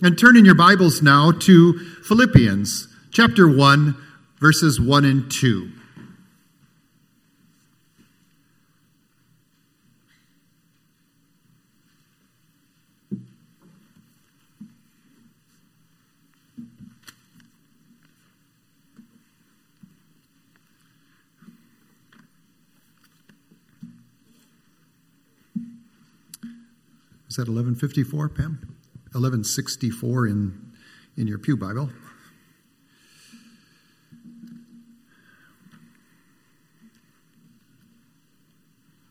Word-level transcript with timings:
and 0.00 0.16
turn 0.16 0.36
in 0.36 0.44
your 0.44 0.54
Bibles 0.54 1.02
now 1.02 1.32
to 1.32 1.78
Philippians 2.04 2.86
chapter 3.10 3.48
1, 3.48 3.96
verses 4.38 4.80
1 4.80 5.04
and 5.04 5.30
2. 5.30 5.72
Is 27.28 27.36
that 27.36 27.42
1154, 27.42 28.28
Pam? 28.30 28.77
1164 29.12 30.26
in, 30.26 30.72
in 31.16 31.26
your 31.26 31.38
Pew 31.38 31.56
Bible. 31.56 31.90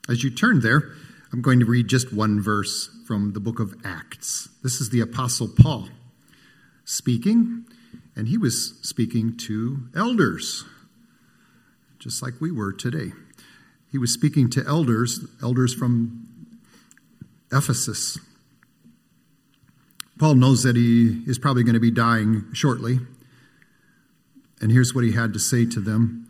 As 0.10 0.24
you 0.24 0.30
turn 0.30 0.62
there, 0.62 0.94
I'm 1.34 1.42
going 1.42 1.60
to 1.60 1.66
read 1.66 1.88
just 1.88 2.14
one 2.14 2.42
verse 2.42 2.90
from 3.06 3.34
the 3.34 3.40
book 3.40 3.60
of 3.60 3.76
Acts. 3.84 4.48
This 4.64 4.80
is 4.80 4.90
the 4.90 5.02
Apostle 5.02 5.50
Paul 5.50 5.90
speaking, 6.86 7.66
and 8.16 8.28
he 8.28 8.38
was 8.38 8.80
speaking 8.82 9.36
to 9.38 9.90
elders, 9.96 10.64
just 12.00 12.22
like 12.22 12.40
we 12.40 12.52
were 12.52 12.72
today. 12.72 13.12
He 13.92 13.98
was 13.98 14.14
speaking 14.14 14.50
to 14.52 14.64
elders, 14.66 15.26
elders 15.42 15.74
from 15.74 16.28
Ephesus. 17.52 18.18
Paul 20.18 20.36
knows 20.36 20.64
that 20.64 20.76
he 20.76 21.22
is 21.28 21.38
probably 21.38 21.64
going 21.64 21.76
to 21.76 21.80
be 21.80 21.92
dying 21.92 22.46
shortly. 22.54 23.00
And 24.60 24.72
here's 24.72 24.94
what 24.94 25.04
he 25.04 25.12
had 25.12 25.34
to 25.34 25.40
say 25.40 25.66
to 25.68 25.80
them 25.80 26.30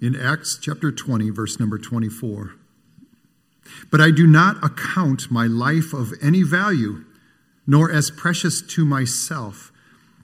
in 0.00 0.16
Acts 0.16 0.58
chapter 0.60 0.90
20, 0.90 1.30
verse 1.30 1.60
number 1.60 1.78
24. 1.78 2.54
But 3.90 4.00
I 4.00 4.10
do 4.10 4.26
not 4.26 4.62
account 4.64 5.30
my 5.30 5.46
life 5.46 5.92
of 5.92 6.12
any 6.22 6.42
value, 6.42 7.04
nor 7.66 7.90
as 7.90 8.10
precious 8.10 8.60
to 8.60 8.84
myself, 8.84 9.72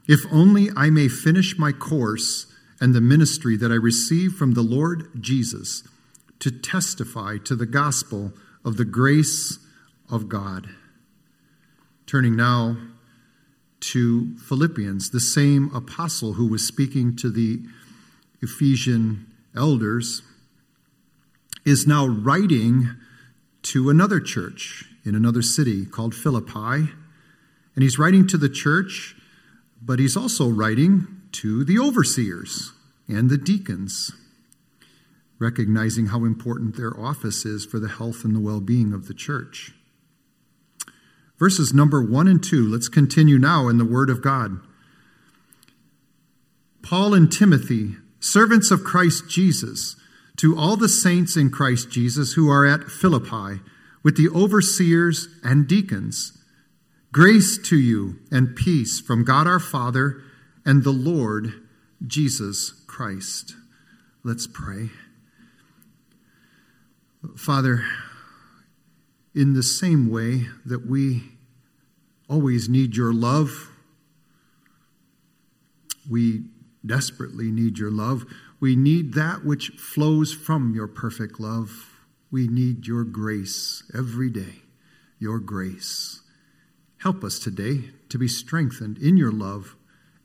if 0.06 0.20
only 0.30 0.68
I 0.76 0.90
may 0.90 1.08
finish 1.08 1.58
my 1.58 1.72
course 1.72 2.46
and 2.80 2.94
the 2.94 3.00
ministry 3.00 3.56
that 3.56 3.70
I 3.70 3.76
received 3.76 4.36
from 4.36 4.54
the 4.54 4.62
Lord 4.62 5.10
Jesus 5.20 5.82
to 6.40 6.50
testify 6.50 7.36
to 7.44 7.54
the 7.54 7.66
gospel 7.66 8.32
of 8.64 8.76
the 8.76 8.84
grace 8.84 9.58
of 10.10 10.28
God. 10.28 10.68
Turning 12.10 12.34
now 12.34 12.76
to 13.78 14.36
Philippians, 14.38 15.10
the 15.10 15.20
same 15.20 15.72
apostle 15.72 16.32
who 16.32 16.48
was 16.48 16.66
speaking 16.66 17.14
to 17.14 17.30
the 17.30 17.60
Ephesian 18.42 19.32
elders 19.54 20.20
is 21.64 21.86
now 21.86 22.04
writing 22.04 22.88
to 23.62 23.90
another 23.90 24.18
church 24.18 24.86
in 25.04 25.14
another 25.14 25.40
city 25.40 25.86
called 25.86 26.12
Philippi. 26.12 26.90
And 27.76 27.84
he's 27.84 27.96
writing 27.96 28.26
to 28.26 28.36
the 28.36 28.48
church, 28.48 29.14
but 29.80 30.00
he's 30.00 30.16
also 30.16 30.48
writing 30.48 31.06
to 31.30 31.62
the 31.62 31.78
overseers 31.78 32.72
and 33.06 33.30
the 33.30 33.38
deacons 33.38 34.10
recognizing 35.38 36.06
how 36.06 36.24
important 36.24 36.76
their 36.76 36.98
office 36.98 37.44
is 37.44 37.64
for 37.64 37.78
the 37.78 37.88
health 37.88 38.24
and 38.24 38.34
the 38.34 38.40
well 38.40 38.60
being 38.60 38.92
of 38.92 39.06
the 39.06 39.14
church. 39.14 39.74
Verses 41.40 41.72
number 41.72 42.02
one 42.02 42.28
and 42.28 42.44
two, 42.44 42.68
let's 42.68 42.88
continue 42.88 43.38
now 43.38 43.66
in 43.66 43.78
the 43.78 43.84
Word 43.84 44.10
of 44.10 44.22
God. 44.22 44.60
Paul 46.82 47.14
and 47.14 47.32
Timothy, 47.32 47.96
servants 48.20 48.70
of 48.70 48.84
Christ 48.84 49.28
Jesus, 49.28 49.96
to 50.36 50.56
all 50.56 50.76
the 50.76 50.88
saints 50.88 51.36
in 51.36 51.50
Christ 51.50 51.90
Jesus 51.90 52.34
who 52.34 52.50
are 52.50 52.66
at 52.66 52.90
Philippi, 52.90 53.62
with 54.02 54.16
the 54.16 54.28
overseers 54.28 55.28
and 55.42 55.66
deacons, 55.66 56.36
grace 57.10 57.58
to 57.68 57.78
you 57.78 58.18
and 58.30 58.54
peace 58.54 59.00
from 59.00 59.24
God 59.24 59.46
our 59.46 59.58
Father 59.58 60.22
and 60.66 60.84
the 60.84 60.90
Lord 60.90 61.54
Jesus 62.06 62.82
Christ. 62.86 63.54
Let's 64.22 64.46
pray. 64.46 64.90
Father, 67.36 67.84
in 69.34 69.54
the 69.54 69.62
same 69.62 70.10
way 70.10 70.46
that 70.64 70.86
we 70.86 71.22
always 72.28 72.68
need 72.68 72.96
your 72.96 73.12
love, 73.12 73.70
we 76.08 76.44
desperately 76.84 77.50
need 77.50 77.78
your 77.78 77.90
love. 77.90 78.24
We 78.58 78.76
need 78.76 79.14
that 79.14 79.44
which 79.44 79.70
flows 79.70 80.32
from 80.32 80.74
your 80.74 80.86
perfect 80.86 81.40
love. 81.40 81.90
We 82.30 82.46
need 82.46 82.86
your 82.86 83.04
grace 83.04 83.82
every 83.94 84.30
day, 84.30 84.62
your 85.18 85.38
grace. 85.38 86.20
Help 86.98 87.24
us 87.24 87.38
today 87.38 87.90
to 88.08 88.18
be 88.18 88.28
strengthened 88.28 88.98
in 88.98 89.16
your 89.16 89.32
love 89.32 89.76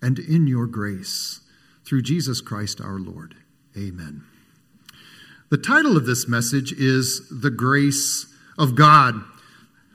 and 0.01 0.19
in 0.19 0.47
your 0.47 0.67
grace 0.67 1.41
through 1.85 2.01
Jesus 2.01 2.41
Christ 2.41 2.81
our 2.81 2.99
Lord. 2.99 3.35
Amen. 3.77 4.23
The 5.49 5.57
title 5.57 5.95
of 5.95 6.05
this 6.05 6.27
message 6.27 6.73
is 6.73 7.27
The 7.29 7.51
Grace 7.51 8.34
of 8.57 8.75
God. 8.75 9.21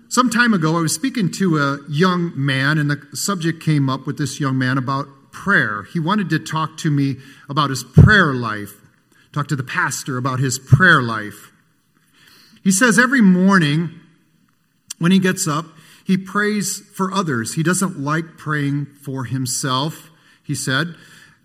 Some 0.08 0.28
time 0.28 0.52
ago, 0.52 0.76
I 0.76 0.80
was 0.80 0.94
speaking 0.94 1.30
to 1.34 1.58
a 1.58 1.78
young 1.88 2.32
man, 2.34 2.78
and 2.78 2.90
the 2.90 3.16
subject 3.16 3.62
came 3.62 3.88
up 3.88 4.06
with 4.06 4.18
this 4.18 4.40
young 4.40 4.58
man 4.58 4.76
about 4.76 5.06
prayer. 5.30 5.84
He 5.84 6.00
wanted 6.00 6.28
to 6.30 6.40
talk 6.40 6.76
to 6.78 6.90
me 6.90 7.18
about 7.48 7.70
his 7.70 7.84
prayer 7.84 8.34
life, 8.34 8.74
talk 9.32 9.46
to 9.48 9.56
the 9.56 9.62
pastor 9.62 10.18
about 10.18 10.40
his 10.40 10.58
prayer 10.58 11.00
life. 11.00 11.52
He 12.64 12.72
says 12.72 12.98
every 12.98 13.20
morning 13.20 14.00
when 14.98 15.12
he 15.12 15.20
gets 15.20 15.46
up, 15.46 15.66
he 16.04 16.16
prays 16.16 16.82
for 16.92 17.12
others. 17.12 17.54
He 17.54 17.62
doesn't 17.62 18.00
like 18.00 18.36
praying 18.36 18.86
for 18.86 19.26
himself, 19.26 20.10
he 20.42 20.56
said. 20.56 20.96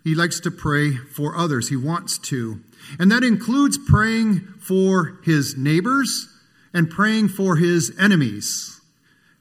He 0.03 0.15
likes 0.15 0.39
to 0.39 0.49
pray 0.49 0.95
for 0.95 1.37
others. 1.37 1.69
He 1.69 1.75
wants 1.75 2.17
to. 2.17 2.61
And 2.97 3.11
that 3.11 3.23
includes 3.23 3.77
praying 3.77 4.39
for 4.59 5.19
his 5.23 5.55
neighbors 5.55 6.34
and 6.75 6.89
praying 6.89 7.29
for 7.29 7.55
his 7.55 7.97
enemies. 7.97 8.81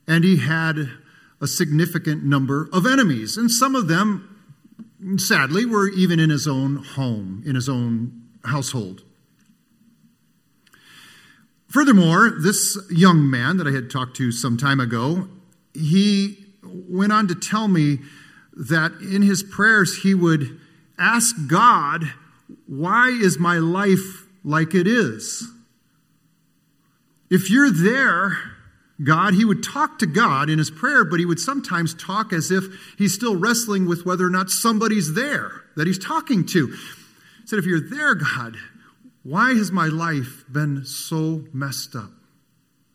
And 0.07 0.23
he 0.23 0.37
had 0.37 0.89
a 1.41 1.49
significant 1.49 2.23
number 2.25 2.69
of 2.73 2.87
enemies. 2.87 3.37
And 3.37 3.51
some 3.51 3.75
of 3.75 3.89
them, 3.89 5.19
sadly, 5.19 5.67
were 5.67 5.89
even 5.89 6.21
in 6.21 6.31
his 6.31 6.47
own 6.47 6.77
home, 6.77 7.43
in 7.45 7.57
his 7.57 7.69
own 7.69 8.23
household. 8.45 9.03
Furthermore, 11.67 12.39
this 12.41 12.79
young 12.89 13.29
man 13.29 13.57
that 13.57 13.67
I 13.67 13.73
had 13.73 13.91
talked 13.91 14.17
to 14.19 14.31
some 14.31 14.57
time 14.57 14.79
ago, 14.79 15.29
he 15.75 16.39
went 16.63 17.13
on 17.13 17.27
to 17.27 17.35
tell 17.35 17.67
me 17.67 17.99
that 18.53 18.93
in 19.01 19.23
his 19.23 19.43
prayers 19.43 20.03
he 20.05 20.15
would 20.15 20.61
ask 21.01 21.35
God 21.49 22.13
why 22.69 23.09
is 23.09 23.41
my 23.41 23.59
life 23.59 24.29
like 24.45 24.73
it 24.73 24.87
is? 24.87 25.51
If 27.35 27.51
you're 27.51 27.73
there, 27.73 28.39
God, 29.03 29.35
he 29.35 29.45
would 29.45 29.65
talk 29.65 29.99
to 29.99 30.07
God 30.07 30.49
in 30.49 30.59
his 30.61 30.71
prayer, 30.71 31.05
but 31.05 31.19
he 31.19 31.27
would 31.27 31.41
sometimes 31.41 31.93
talk 31.93 32.33
as 32.33 32.53
if 32.53 32.63
he's 32.97 33.13
still 33.13 33.35
wrestling 33.35 33.89
with 33.89 34.07
whether 34.07 34.25
or 34.25 34.31
not 34.31 34.51
somebody's 34.51 35.15
there 35.15 35.65
that 35.75 35.89
he's 35.89 35.99
talking 35.99 36.47
to. 36.47 36.69
He 36.69 37.47
said, 37.47 37.59
If 37.59 37.67
you're 37.67 37.91
there, 37.91 38.15
God, 38.15 38.57
why 39.25 39.55
has 39.55 39.73
my 39.73 39.87
life 39.87 40.45
been 40.49 40.85
so 40.85 41.43
messed 41.53 41.97
up? 41.97 42.13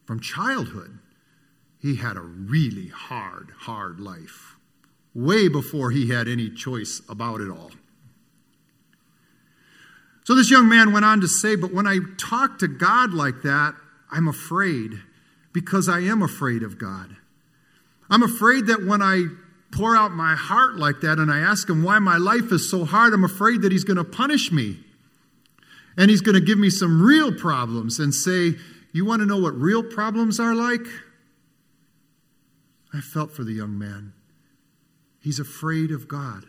From 0.05 0.22
childhood, 0.22 1.00
he 1.81 1.97
had 1.97 2.16
a 2.16 2.21
really 2.21 2.88
hard, 2.88 3.51
hard 3.57 4.00
life, 4.00 4.56
way 5.13 5.50
before 5.50 5.91
he 5.91 6.12
had 6.12 6.30
any 6.30 6.50
choice 6.50 7.01
about 7.09 7.41
it 7.41 7.51
all. 7.51 7.71
So 10.24 10.33
this 10.33 10.50
young 10.50 10.69
man 10.69 10.94
went 10.94 11.03
on 11.03 11.19
to 11.19 11.27
say, 11.27 11.57
But 11.57 11.74
when 11.74 11.88
I 11.88 11.97
talk 12.18 12.59
to 12.59 12.69
God 12.69 13.13
like 13.13 13.41
that, 13.41 13.75
I'm 14.11 14.27
afraid 14.27 14.94
because 15.53 15.89
I 15.89 16.00
am 16.00 16.21
afraid 16.21 16.63
of 16.63 16.77
God. 16.77 17.15
I'm 18.09 18.23
afraid 18.23 18.67
that 18.67 18.85
when 18.85 19.01
I 19.01 19.25
pour 19.71 19.95
out 19.95 20.11
my 20.11 20.35
heart 20.35 20.75
like 20.75 21.01
that 21.01 21.19
and 21.19 21.31
I 21.31 21.39
ask 21.39 21.69
him 21.69 21.83
why 21.83 22.00
my 22.00 22.17
life 22.17 22.51
is 22.51 22.69
so 22.69 22.85
hard, 22.85 23.13
I'm 23.13 23.23
afraid 23.23 23.61
that 23.61 23.71
he's 23.71 23.83
going 23.83 23.97
to 23.97 24.03
punish 24.03 24.51
me. 24.51 24.77
And 25.97 26.09
he's 26.09 26.21
going 26.21 26.35
to 26.35 26.41
give 26.41 26.57
me 26.57 26.69
some 26.69 27.01
real 27.01 27.31
problems 27.33 28.00
and 28.00 28.13
say, 28.13 28.56
You 28.94 29.06
want 29.06 29.21
to 29.21 29.25
know 29.25 29.38
what 29.38 29.53
real 29.53 29.83
problems 29.83 30.39
are 30.39 30.55
like? 30.55 30.85
I 32.94 33.01
felt 33.01 33.31
for 33.31 33.44
the 33.44 33.53
young 33.53 33.77
man. 33.77 34.13
He's 35.21 35.39
afraid 35.39 35.91
of 35.91 36.07
God. 36.07 36.45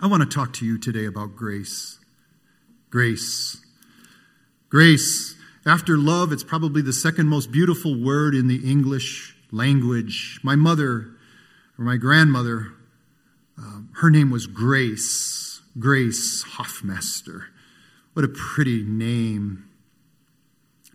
I 0.00 0.06
want 0.06 0.22
to 0.22 0.28
talk 0.28 0.52
to 0.54 0.66
you 0.66 0.78
today 0.78 1.04
about 1.04 1.36
grace. 1.36 1.98
Grace. 2.90 3.64
Grace. 4.68 5.36
After 5.66 5.96
love, 5.96 6.30
it's 6.30 6.44
probably 6.44 6.82
the 6.82 6.92
second 6.92 7.28
most 7.28 7.50
beautiful 7.50 7.98
word 7.98 8.34
in 8.34 8.48
the 8.48 8.70
English 8.70 9.34
language. 9.50 10.38
My 10.42 10.56
mother, 10.56 11.08
or 11.78 11.84
my 11.84 11.96
grandmother, 11.96 12.72
uh, 13.58 13.80
her 13.94 14.10
name 14.10 14.30
was 14.30 14.46
Grace, 14.46 15.62
Grace 15.78 16.44
Hoffmaster. 16.44 17.44
What 18.12 18.26
a 18.26 18.28
pretty 18.28 18.82
name. 18.82 19.64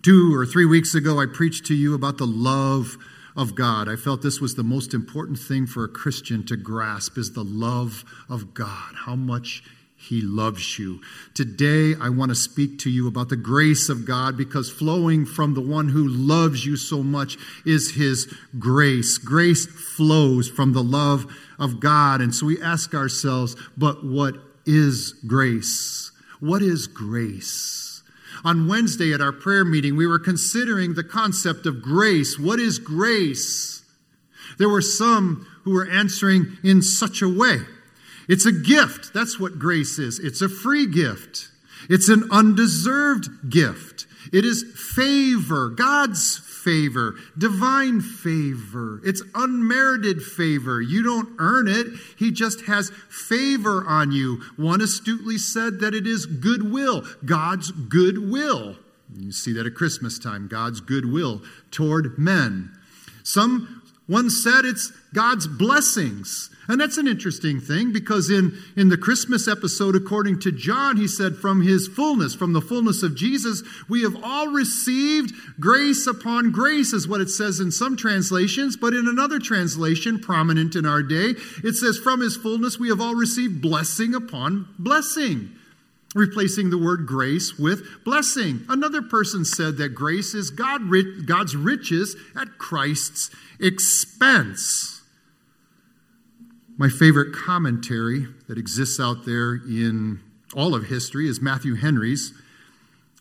Two 0.04 0.36
or 0.36 0.46
three 0.46 0.66
weeks 0.66 0.94
ago, 0.94 1.20
I 1.20 1.26
preached 1.26 1.66
to 1.66 1.74
you 1.74 1.96
about 1.96 2.20
the 2.20 2.28
love 2.28 2.96
of 3.36 3.56
God. 3.56 3.90
I 3.90 3.96
felt 3.96 4.22
this 4.22 4.40
was 4.40 4.54
the 4.54 4.64
most 4.64 4.94
important 4.94 5.40
thing 5.40 5.66
for 5.66 5.84
a 5.84 5.90
Christian 5.90 6.46
to 6.46 6.56
grasp 6.56 7.18
is 7.18 7.34
the 7.34 7.44
love 7.44 8.06
of 8.30 8.54
God. 8.54 8.94
How 9.06 9.16
much 9.16 9.64
he 10.02 10.22
loves 10.22 10.80
you. 10.80 11.02
Today, 11.36 11.94
I 12.00 12.08
want 12.08 12.30
to 12.30 12.36
speak 12.36 12.80
to 12.80 12.90
you 12.90 13.06
about 13.08 13.28
the 13.28 13.36
grace 13.36 13.90
of 13.90 14.06
God 14.06 14.38
because 14.38 14.72
flowing 14.72 15.26
from 15.26 15.56
the 15.56 15.62
one 15.62 15.90
who 15.90 16.08
loves 16.08 16.66
you 16.66 16.78
so 16.78 17.04
much 17.04 17.38
is 17.66 17.96
his 17.96 18.34
grace. 18.58 19.18
Grace 19.18 19.66
flows 19.66 20.50
from 20.50 20.72
the 20.72 20.84
love 20.84 21.26
of 21.60 21.82
God. 21.82 22.22
And 22.22 22.34
so 22.34 22.46
we 22.46 22.62
ask 22.62 22.94
ourselves, 22.94 23.58
but 23.78 24.06
what 24.06 24.36
is 24.66 25.14
grace? 25.28 26.12
What 26.40 26.62
is 26.62 26.88
grace? 26.88 28.02
On 28.46 28.70
Wednesday 28.70 29.14
at 29.14 29.20
our 29.20 29.34
prayer 29.34 29.66
meeting, 29.66 29.98
we 29.98 30.08
were 30.08 30.18
considering 30.18 30.94
the 30.94 31.04
concept 31.04 31.66
of 31.66 31.82
grace. 31.82 32.40
What 32.40 32.62
is 32.62 32.80
grace? 32.80 33.84
There 34.58 34.70
were 34.70 34.82
some 34.82 35.46
who 35.64 35.74
were 35.74 35.90
answering 35.90 36.58
in 36.64 36.82
such 36.82 37.22
a 37.22 37.28
way. 37.28 37.58
It's 38.30 38.46
a 38.46 38.52
gift. 38.52 39.14
That's 39.14 39.40
what 39.40 39.60
grace 39.60 40.00
is. 40.00 40.20
It's 40.20 40.42
a 40.42 40.48
free 40.48 40.86
gift. 40.86 41.50
It's 41.90 42.08
an 42.08 42.30
undeserved 42.32 43.50
gift. 43.50 44.06
It 44.32 44.46
is 44.46 44.64
favor, 44.76 45.70
God's 45.70 46.38
favor, 46.38 47.16
divine 47.38 48.02
favor. 48.02 49.02
It's 49.04 49.24
unmerited 49.34 50.22
favor. 50.22 50.82
You 50.82 51.02
don't 51.02 51.30
earn 51.40 51.68
it, 51.68 51.88
He 52.18 52.32
just 52.32 52.66
has 52.66 52.92
favor 53.10 53.84
on 53.88 54.12
you. 54.12 54.42
One 54.58 54.82
astutely 54.82 55.38
said 55.38 55.80
that 55.80 55.96
it 55.96 56.06
is 56.06 56.26
goodwill, 56.26 57.06
God's 57.26 57.72
goodwill. 57.72 58.76
You 59.18 59.32
see 59.32 59.54
that 59.54 59.66
at 59.66 59.74
Christmas 59.74 60.20
time, 60.20 60.48
God's 60.48 60.82
goodwill 60.82 61.42
toward 61.72 62.20
men. 62.20 62.78
Some 63.24 63.82
one 64.06 64.30
said 64.30 64.66
it's 64.66 64.92
God's 65.14 65.48
blessings. 65.48 66.50
And 66.70 66.80
that's 66.80 67.00
an 67.00 67.08
interesting 67.08 67.60
thing 67.60 67.92
because 67.92 68.30
in, 68.30 68.56
in 68.78 68.90
the 68.90 68.98
Christmas 68.98 69.48
episode, 69.48 69.96
according 69.96 70.40
to 70.42 70.52
John, 70.52 70.98
he 70.98 71.08
said, 71.08 71.36
From 71.36 71.64
his 71.64 71.88
fullness, 71.88 72.36
from 72.36 72.54
the 72.54 72.62
fullness 72.62 73.02
of 73.02 73.16
Jesus, 73.16 73.64
we 73.90 74.04
have 74.04 74.16
all 74.24 74.50
received 74.50 75.34
grace 75.60 76.06
upon 76.06 76.52
grace, 76.52 76.94
is 76.94 77.08
what 77.08 77.22
it 77.22 77.30
says 77.32 77.60
in 77.60 77.72
some 77.72 77.98
translations. 77.98 78.78
But 78.78 78.94
in 78.94 79.08
another 79.08 79.40
translation, 79.40 80.20
prominent 80.20 80.76
in 80.76 80.86
our 80.86 81.02
day, 81.02 81.34
it 81.64 81.74
says, 81.74 81.98
From 81.98 82.22
his 82.22 82.38
fullness, 82.38 82.78
we 82.78 82.90
have 82.90 83.02
all 83.02 83.16
received 83.16 83.62
blessing 83.62 84.14
upon 84.14 84.68
blessing 84.78 85.56
replacing 86.16 86.72
the 86.72 86.78
word 86.78 87.06
grace 87.06 87.60
with 87.60 87.84
blessing. 88.04 88.66
Another 88.68 89.02
person 89.02 89.46
said 89.46 89.78
that 89.78 89.90
grace 89.90 90.34
is 90.34 90.50
God, 90.50 90.82
God's 91.28 91.56
riches 91.56 92.16
at 92.36 92.58
Christ's 92.58 93.30
expense. 93.60 94.99
My 96.80 96.88
favorite 96.88 97.34
commentary 97.34 98.26
that 98.48 98.58
exists 98.58 99.02
out 99.02 99.26
there 99.26 99.56
in 99.56 100.22
all 100.56 100.74
of 100.74 100.86
history 100.86 101.28
is 101.28 101.42
Matthew 101.42 101.76
Henry's. 101.76 102.32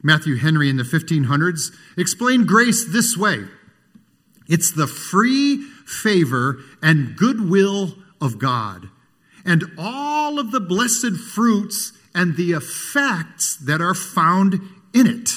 Matthew 0.00 0.36
Henry 0.36 0.70
in 0.70 0.76
the 0.76 0.84
1500s 0.84 1.74
explained 1.96 2.46
grace 2.46 2.86
this 2.88 3.16
way 3.16 3.46
it's 4.46 4.70
the 4.70 4.86
free 4.86 5.60
favor 5.84 6.60
and 6.80 7.16
goodwill 7.16 7.96
of 8.20 8.38
God, 8.38 8.90
and 9.44 9.64
all 9.76 10.38
of 10.38 10.52
the 10.52 10.60
blessed 10.60 11.16
fruits 11.16 11.92
and 12.14 12.36
the 12.36 12.52
effects 12.52 13.56
that 13.56 13.80
are 13.80 13.92
found 13.92 14.60
in 14.94 15.08
it. 15.08 15.30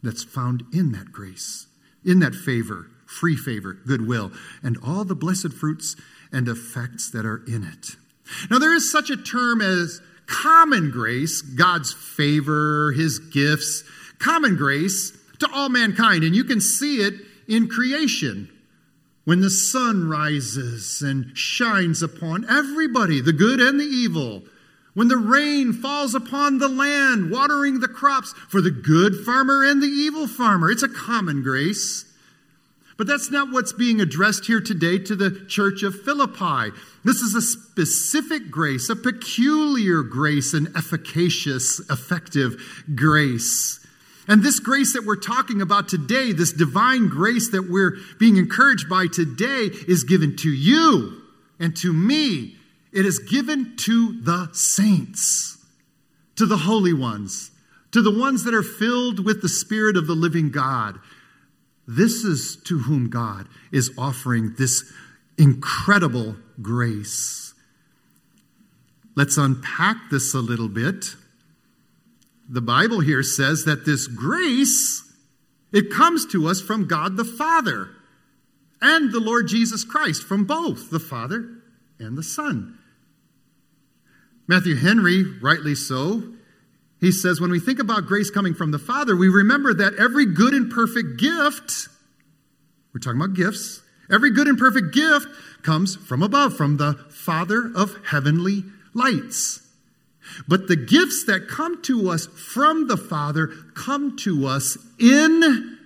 That's 0.00 0.22
found 0.22 0.62
in 0.72 0.92
that 0.92 1.10
grace, 1.10 1.66
in 2.04 2.20
that 2.20 2.36
favor, 2.36 2.88
free 3.04 3.36
favor, 3.36 3.72
goodwill, 3.84 4.30
and 4.62 4.78
all 4.86 5.04
the 5.04 5.16
blessed 5.16 5.52
fruits 5.52 5.96
and 6.32 6.48
effects 6.48 7.10
that 7.10 7.26
are 7.26 7.42
in 7.46 7.64
it. 7.64 7.96
Now, 8.50 8.58
there 8.58 8.74
is 8.74 8.90
such 8.90 9.10
a 9.10 9.16
term 9.16 9.60
as 9.60 10.00
common 10.26 10.90
grace, 10.90 11.42
God's 11.42 11.92
favor, 11.92 12.92
his 12.92 13.18
gifts, 13.18 13.82
common 14.18 14.56
grace 14.56 15.12
to 15.40 15.50
all 15.52 15.68
mankind. 15.68 16.22
And 16.24 16.36
you 16.36 16.44
can 16.44 16.60
see 16.60 16.98
it 16.98 17.14
in 17.48 17.68
creation 17.68 18.48
when 19.24 19.40
the 19.40 19.50
sun 19.50 20.08
rises 20.08 21.02
and 21.02 21.36
shines 21.36 22.02
upon 22.02 22.48
everybody, 22.48 23.20
the 23.20 23.32
good 23.32 23.60
and 23.60 23.78
the 23.78 23.84
evil. 23.84 24.42
When 24.94 25.08
the 25.08 25.16
rain 25.16 25.72
falls 25.72 26.14
upon 26.14 26.58
the 26.58 26.68
land, 26.68 27.30
watering 27.30 27.80
the 27.80 27.88
crops 27.88 28.32
for 28.48 28.60
the 28.60 28.70
good 28.70 29.24
farmer 29.24 29.64
and 29.64 29.82
the 29.82 29.86
evil 29.86 30.26
farmer. 30.26 30.70
It's 30.70 30.82
a 30.82 30.88
common 30.88 31.42
grace. 31.42 32.04
But 33.00 33.06
that's 33.06 33.30
not 33.30 33.50
what's 33.50 33.72
being 33.72 33.98
addressed 34.02 34.44
here 34.44 34.60
today 34.60 34.98
to 34.98 35.16
the 35.16 35.46
church 35.48 35.82
of 35.82 36.02
Philippi. 36.02 36.76
This 37.02 37.22
is 37.22 37.34
a 37.34 37.40
specific 37.40 38.50
grace, 38.50 38.90
a 38.90 38.94
peculiar 38.94 40.02
grace, 40.02 40.52
an 40.52 40.70
efficacious, 40.76 41.80
effective 41.88 42.84
grace. 42.94 43.80
And 44.28 44.42
this 44.42 44.60
grace 44.60 44.92
that 44.92 45.06
we're 45.06 45.16
talking 45.16 45.62
about 45.62 45.88
today, 45.88 46.32
this 46.32 46.52
divine 46.52 47.08
grace 47.08 47.48
that 47.52 47.70
we're 47.70 47.96
being 48.18 48.36
encouraged 48.36 48.86
by 48.90 49.06
today, 49.06 49.70
is 49.88 50.04
given 50.04 50.36
to 50.36 50.50
you 50.50 51.22
and 51.58 51.74
to 51.78 51.94
me. 51.94 52.56
It 52.92 53.06
is 53.06 53.18
given 53.18 53.78
to 53.78 54.20
the 54.20 54.50
saints, 54.52 55.56
to 56.36 56.44
the 56.44 56.58
holy 56.58 56.92
ones, 56.92 57.50
to 57.92 58.02
the 58.02 58.20
ones 58.20 58.44
that 58.44 58.52
are 58.52 58.62
filled 58.62 59.24
with 59.24 59.40
the 59.40 59.48
Spirit 59.48 59.96
of 59.96 60.06
the 60.06 60.12
living 60.12 60.50
God. 60.50 61.00
This 61.92 62.22
is 62.22 62.56
to 62.66 62.78
whom 62.78 63.10
God 63.10 63.48
is 63.72 63.90
offering 63.98 64.54
this 64.56 64.92
incredible 65.36 66.36
grace. 66.62 67.52
Let's 69.16 69.36
unpack 69.36 69.96
this 70.08 70.32
a 70.32 70.38
little 70.38 70.68
bit. 70.68 71.16
The 72.48 72.60
Bible 72.60 73.00
here 73.00 73.24
says 73.24 73.64
that 73.64 73.86
this 73.86 74.06
grace 74.06 75.02
it 75.72 75.90
comes 75.90 76.26
to 76.26 76.46
us 76.46 76.60
from 76.60 76.86
God 76.86 77.16
the 77.16 77.24
Father 77.24 77.88
and 78.80 79.10
the 79.10 79.20
Lord 79.20 79.48
Jesus 79.48 79.82
Christ, 79.82 80.22
from 80.22 80.44
both 80.44 80.90
the 80.90 81.00
Father 81.00 81.48
and 81.98 82.16
the 82.16 82.22
Son. 82.22 82.78
Matthew 84.46 84.76
Henry, 84.76 85.24
rightly 85.40 85.74
so, 85.74 86.22
he 87.00 87.12
says, 87.12 87.40
when 87.40 87.50
we 87.50 87.60
think 87.60 87.78
about 87.78 88.06
grace 88.06 88.30
coming 88.30 88.54
from 88.54 88.72
the 88.72 88.78
Father, 88.78 89.16
we 89.16 89.28
remember 89.28 89.72
that 89.72 89.94
every 89.94 90.26
good 90.26 90.52
and 90.52 90.70
perfect 90.70 91.18
gift, 91.18 91.88
we're 92.92 93.00
talking 93.00 93.20
about 93.20 93.34
gifts, 93.34 93.80
every 94.10 94.30
good 94.30 94.48
and 94.48 94.58
perfect 94.58 94.92
gift 94.92 95.28
comes 95.62 95.96
from 95.96 96.22
above, 96.22 96.56
from 96.56 96.76
the 96.76 96.94
Father 97.10 97.70
of 97.74 97.96
heavenly 98.06 98.64
lights. 98.92 99.66
But 100.46 100.68
the 100.68 100.76
gifts 100.76 101.24
that 101.24 101.48
come 101.48 101.82
to 101.82 102.10
us 102.10 102.26
from 102.26 102.86
the 102.86 102.96
Father 102.96 103.48
come 103.74 104.16
to 104.18 104.46
us 104.46 104.76
in 104.98 105.78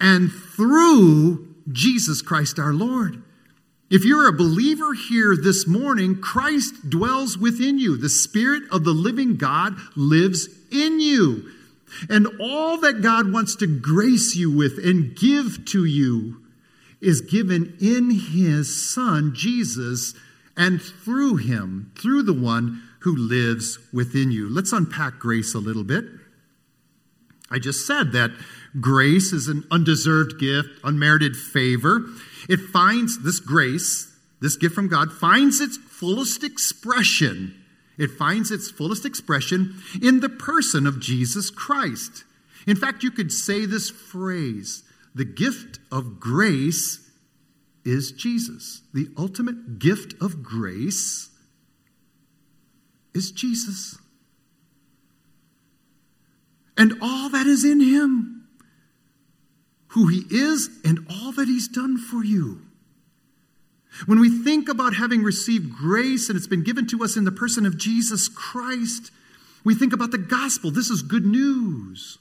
and 0.00 0.30
through 0.32 1.54
Jesus 1.70 2.22
Christ 2.22 2.58
our 2.58 2.72
Lord. 2.72 3.21
If 3.92 4.06
you're 4.06 4.26
a 4.26 4.32
believer 4.32 4.94
here 4.94 5.36
this 5.36 5.66
morning, 5.66 6.18
Christ 6.18 6.88
dwells 6.88 7.36
within 7.36 7.78
you. 7.78 7.98
The 7.98 8.08
Spirit 8.08 8.62
of 8.72 8.84
the 8.84 8.94
living 8.94 9.36
God 9.36 9.76
lives 9.94 10.48
in 10.70 10.98
you. 10.98 11.50
And 12.08 12.26
all 12.40 12.78
that 12.78 13.02
God 13.02 13.30
wants 13.30 13.54
to 13.56 13.66
grace 13.66 14.34
you 14.34 14.50
with 14.50 14.78
and 14.82 15.14
give 15.14 15.66
to 15.66 15.84
you 15.84 16.40
is 17.02 17.20
given 17.20 17.76
in 17.82 18.10
His 18.10 18.90
Son, 18.94 19.34
Jesus, 19.34 20.14
and 20.56 20.80
through 20.80 21.36
Him, 21.36 21.92
through 22.00 22.22
the 22.22 22.32
one 22.32 22.82
who 23.00 23.14
lives 23.14 23.78
within 23.92 24.32
you. 24.32 24.48
Let's 24.48 24.72
unpack 24.72 25.18
grace 25.18 25.52
a 25.52 25.58
little 25.58 25.84
bit. 25.84 26.06
I 27.50 27.58
just 27.58 27.86
said 27.86 28.12
that 28.12 28.30
grace 28.80 29.34
is 29.34 29.48
an 29.48 29.64
undeserved 29.70 30.40
gift, 30.40 30.70
unmerited 30.82 31.36
favor. 31.36 32.06
It 32.48 32.58
finds 32.58 33.22
this 33.22 33.40
grace, 33.40 34.14
this 34.40 34.56
gift 34.56 34.74
from 34.74 34.88
God, 34.88 35.12
finds 35.12 35.60
its 35.60 35.76
fullest 35.76 36.42
expression. 36.42 37.54
It 37.98 38.10
finds 38.10 38.50
its 38.50 38.70
fullest 38.70 39.04
expression 39.04 39.76
in 40.00 40.20
the 40.20 40.28
person 40.28 40.86
of 40.86 41.00
Jesus 41.00 41.50
Christ. 41.50 42.24
In 42.66 42.76
fact, 42.76 43.02
you 43.02 43.10
could 43.10 43.32
say 43.32 43.66
this 43.66 43.90
phrase 43.90 44.84
the 45.14 45.24
gift 45.24 45.78
of 45.90 46.18
grace 46.18 47.10
is 47.84 48.12
Jesus. 48.12 48.82
The 48.94 49.08
ultimate 49.18 49.78
gift 49.78 50.14
of 50.22 50.42
grace 50.42 51.30
is 53.14 53.30
Jesus. 53.30 53.98
And 56.76 56.94
all 57.02 57.28
that 57.28 57.46
is 57.46 57.64
in 57.64 57.80
him 57.80 58.41
who 59.92 60.08
He 60.08 60.24
is 60.30 60.68
and 60.84 61.06
all 61.10 61.32
that 61.32 61.48
He's 61.48 61.68
done 61.68 61.98
for 61.98 62.24
you. 62.24 62.60
When 64.06 64.20
we 64.20 64.42
think 64.42 64.68
about 64.68 64.94
having 64.94 65.22
received 65.22 65.76
grace 65.76 66.28
and 66.28 66.36
it's 66.36 66.46
been 66.46 66.64
given 66.64 66.86
to 66.88 67.04
us 67.04 67.16
in 67.16 67.24
the 67.24 67.32
person 67.32 67.66
of 67.66 67.78
Jesus 67.78 68.28
Christ, 68.28 69.10
we 69.64 69.74
think 69.74 69.92
about 69.92 70.10
the 70.10 70.18
gospel. 70.18 70.70
This 70.70 70.90
is 70.90 71.02
good 71.02 71.26
news. 71.26 72.18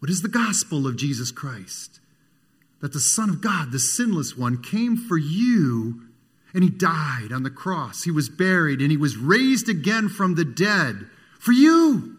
What 0.00 0.10
is 0.10 0.22
the 0.22 0.28
gospel 0.28 0.86
of 0.86 0.96
Jesus 0.96 1.30
Christ? 1.30 2.00
That 2.80 2.92
the 2.92 3.00
Son 3.00 3.30
of 3.30 3.40
God, 3.40 3.72
the 3.72 3.78
sinless 3.78 4.36
one, 4.36 4.60
came 4.60 4.96
for 4.96 5.16
you 5.16 6.02
and 6.52 6.62
he 6.62 6.70
died 6.70 7.32
on 7.32 7.42
the 7.42 7.50
cross. 7.50 8.04
He 8.04 8.10
was 8.10 8.28
buried 8.28 8.80
and 8.80 8.90
he 8.90 8.96
was 8.96 9.16
raised 9.16 9.68
again 9.68 10.08
from 10.08 10.34
the 10.34 10.44
dead 10.44 11.06
for 11.38 11.52
you. 11.52 12.16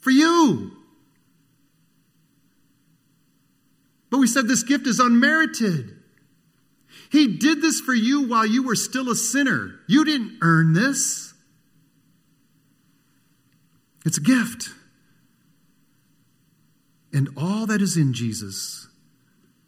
For 0.00 0.10
you. 0.10 0.72
But 4.16 4.20
we 4.20 4.28
said 4.28 4.48
this 4.48 4.62
gift 4.62 4.86
is 4.86 4.98
unmerited. 4.98 5.94
He 7.12 7.36
did 7.36 7.60
this 7.60 7.82
for 7.82 7.92
you 7.92 8.26
while 8.26 8.46
you 8.46 8.62
were 8.62 8.74
still 8.74 9.10
a 9.10 9.14
sinner. 9.14 9.78
You 9.86 10.06
didn't 10.06 10.38
earn 10.40 10.72
this. 10.72 11.34
It's 14.06 14.16
a 14.16 14.22
gift. 14.22 14.70
And 17.12 17.28
all 17.36 17.66
that 17.66 17.82
is 17.82 17.98
in 17.98 18.14
Jesus 18.14 18.88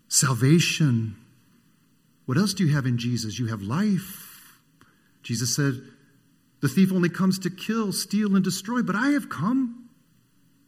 salvation. 0.09 1.17
What 2.25 2.39
else 2.39 2.55
do 2.55 2.65
you 2.65 2.75
have 2.75 2.87
in 2.87 2.97
Jesus? 2.97 3.39
You 3.39 3.49
have 3.49 3.61
life. 3.61 4.59
Jesus 5.23 5.55
said, 5.55 5.75
The 6.63 6.69
thief 6.69 6.91
only 6.91 7.11
comes 7.11 7.39
to 7.41 7.51
kill, 7.51 7.93
steal, 7.93 8.35
and 8.35 8.43
destroy, 8.43 8.81
but 8.81 8.97
I 8.97 9.09
have 9.09 9.29
come 9.29 9.91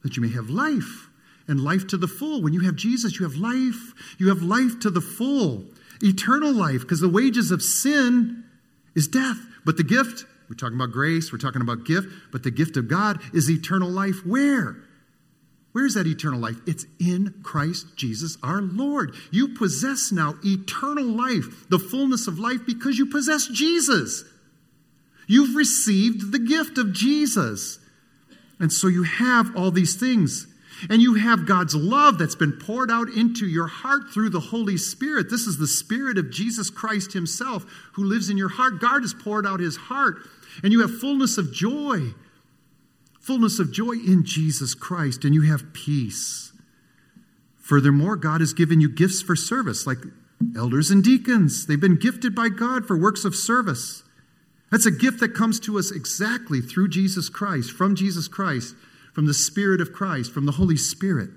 that 0.02 0.18
you 0.18 0.22
may 0.22 0.28
have 0.32 0.50
life 0.50 1.09
and 1.50 1.62
life 1.62 1.86
to 1.88 1.96
the 1.96 2.08
full. 2.08 2.40
When 2.40 2.52
you 2.52 2.60
have 2.60 2.76
Jesus, 2.76 3.18
you 3.18 3.26
have 3.26 3.36
life. 3.36 4.16
You 4.18 4.28
have 4.28 4.42
life 4.42 4.78
to 4.80 4.90
the 4.90 5.00
full, 5.00 5.64
eternal 6.00 6.52
life, 6.52 6.82
because 6.82 7.00
the 7.00 7.08
wages 7.08 7.50
of 7.50 7.62
sin 7.62 8.44
is 8.94 9.08
death. 9.08 9.38
But 9.64 9.76
the 9.76 9.82
gift, 9.82 10.24
we're 10.48 10.56
talking 10.56 10.76
about 10.76 10.92
grace, 10.92 11.32
we're 11.32 11.38
talking 11.38 11.60
about 11.60 11.84
gift, 11.84 12.08
but 12.32 12.44
the 12.44 12.50
gift 12.50 12.76
of 12.76 12.88
God 12.88 13.20
is 13.34 13.50
eternal 13.50 13.90
life. 13.90 14.24
Where? 14.24 14.76
Where 15.72 15.86
is 15.86 15.94
that 15.94 16.06
eternal 16.06 16.40
life? 16.40 16.56
It's 16.66 16.86
in 16.98 17.34
Christ 17.42 17.96
Jesus 17.96 18.38
our 18.42 18.62
Lord. 18.62 19.14
You 19.30 19.48
possess 19.48 20.10
now 20.10 20.36
eternal 20.44 21.04
life, 21.04 21.68
the 21.68 21.78
fullness 21.78 22.26
of 22.26 22.38
life, 22.38 22.60
because 22.66 22.98
you 22.98 23.06
possess 23.06 23.46
Jesus. 23.46 24.24
You've 25.26 25.54
received 25.54 26.32
the 26.32 26.40
gift 26.40 26.78
of 26.78 26.92
Jesus. 26.92 27.78
And 28.58 28.72
so 28.72 28.88
you 28.88 29.04
have 29.04 29.56
all 29.56 29.70
these 29.70 29.94
things. 29.94 30.46
And 30.88 31.02
you 31.02 31.14
have 31.14 31.46
God's 31.46 31.74
love 31.74 32.18
that's 32.18 32.34
been 32.34 32.52
poured 32.52 32.90
out 32.90 33.08
into 33.08 33.46
your 33.46 33.66
heart 33.66 34.10
through 34.12 34.30
the 34.30 34.40
Holy 34.40 34.76
Spirit. 34.76 35.28
This 35.30 35.46
is 35.46 35.58
the 35.58 35.66
Spirit 35.66 36.16
of 36.16 36.30
Jesus 36.30 36.70
Christ 36.70 37.12
Himself 37.12 37.66
who 37.92 38.04
lives 38.04 38.30
in 38.30 38.38
your 38.38 38.48
heart. 38.48 38.80
God 38.80 39.02
has 39.02 39.12
poured 39.12 39.46
out 39.46 39.60
His 39.60 39.76
heart, 39.76 40.18
and 40.62 40.72
you 40.72 40.80
have 40.80 40.98
fullness 40.98 41.36
of 41.36 41.52
joy. 41.52 42.14
Fullness 43.20 43.58
of 43.58 43.70
joy 43.70 43.92
in 43.92 44.24
Jesus 44.24 44.74
Christ, 44.74 45.24
and 45.24 45.34
you 45.34 45.42
have 45.42 45.74
peace. 45.74 46.52
Furthermore, 47.58 48.16
God 48.16 48.40
has 48.40 48.54
given 48.54 48.80
you 48.80 48.88
gifts 48.88 49.20
for 49.20 49.36
service, 49.36 49.86
like 49.86 49.98
elders 50.56 50.90
and 50.90 51.04
deacons. 51.04 51.66
They've 51.66 51.78
been 51.78 51.98
gifted 51.98 52.34
by 52.34 52.48
God 52.48 52.86
for 52.86 52.96
works 52.96 53.24
of 53.26 53.34
service. 53.34 54.02
That's 54.70 54.86
a 54.86 54.90
gift 54.90 55.20
that 55.20 55.34
comes 55.34 55.60
to 55.60 55.78
us 55.78 55.90
exactly 55.90 56.60
through 56.60 56.88
Jesus 56.88 57.28
Christ, 57.28 57.72
from 57.72 57.94
Jesus 57.94 58.26
Christ 58.26 58.74
from 59.12 59.26
the 59.26 59.34
Spirit 59.34 59.80
of 59.80 59.92
Christ, 59.92 60.32
from 60.32 60.46
the 60.46 60.52
Holy 60.52 60.76
Spirit. 60.76 61.30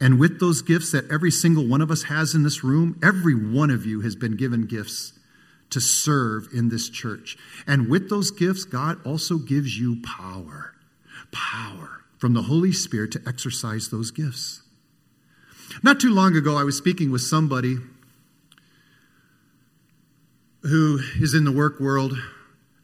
And 0.00 0.18
with 0.18 0.40
those 0.40 0.62
gifts 0.62 0.90
that 0.92 1.10
every 1.12 1.30
single 1.30 1.66
one 1.66 1.80
of 1.80 1.90
us 1.90 2.04
has 2.04 2.34
in 2.34 2.42
this 2.42 2.64
room, 2.64 2.98
every 3.02 3.34
one 3.34 3.70
of 3.70 3.86
you 3.86 4.00
has 4.00 4.16
been 4.16 4.36
given 4.36 4.66
gifts 4.66 5.12
to 5.70 5.80
serve 5.80 6.48
in 6.52 6.68
this 6.68 6.88
church. 6.88 7.36
And 7.66 7.88
with 7.88 8.10
those 8.10 8.30
gifts, 8.30 8.64
God 8.64 8.98
also 9.06 9.38
gives 9.38 9.78
you 9.78 10.02
power. 10.02 10.74
Power 11.30 12.02
from 12.18 12.34
the 12.34 12.42
Holy 12.42 12.72
Spirit 12.72 13.12
to 13.12 13.22
exercise 13.26 13.88
those 13.88 14.10
gifts. 14.10 14.62
Not 15.82 16.00
too 16.00 16.12
long 16.12 16.36
ago, 16.36 16.56
I 16.56 16.64
was 16.64 16.76
speaking 16.76 17.10
with 17.10 17.22
somebody 17.22 17.78
who 20.62 21.00
is 21.20 21.34
in 21.34 21.44
the 21.44 21.52
work 21.52 21.80
world 21.80 22.16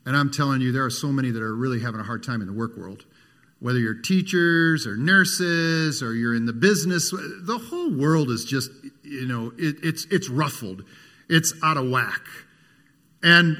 and 0.08 0.16
I'm 0.16 0.30
telling 0.30 0.62
you, 0.62 0.72
there 0.72 0.86
are 0.86 0.90
so 0.90 1.08
many 1.08 1.30
that 1.32 1.42
are 1.42 1.54
really 1.54 1.80
having 1.80 2.00
a 2.00 2.02
hard 2.02 2.22
time 2.22 2.40
in 2.40 2.46
the 2.46 2.52
work 2.54 2.78
world. 2.78 3.04
Whether 3.60 3.78
you're 3.78 4.00
teachers 4.00 4.86
or 4.86 4.96
nurses 4.96 6.02
or 6.02 6.14
you're 6.14 6.34
in 6.34 6.46
the 6.46 6.54
business, 6.54 7.10
the 7.10 7.58
whole 7.68 7.92
world 7.92 8.30
is 8.30 8.46
just, 8.46 8.70
you 9.02 9.26
know, 9.26 9.52
it, 9.58 9.76
it's, 9.82 10.06
it's 10.06 10.30
ruffled. 10.30 10.82
It's 11.28 11.52
out 11.62 11.76
of 11.76 11.90
whack. 11.90 12.22
And 13.22 13.58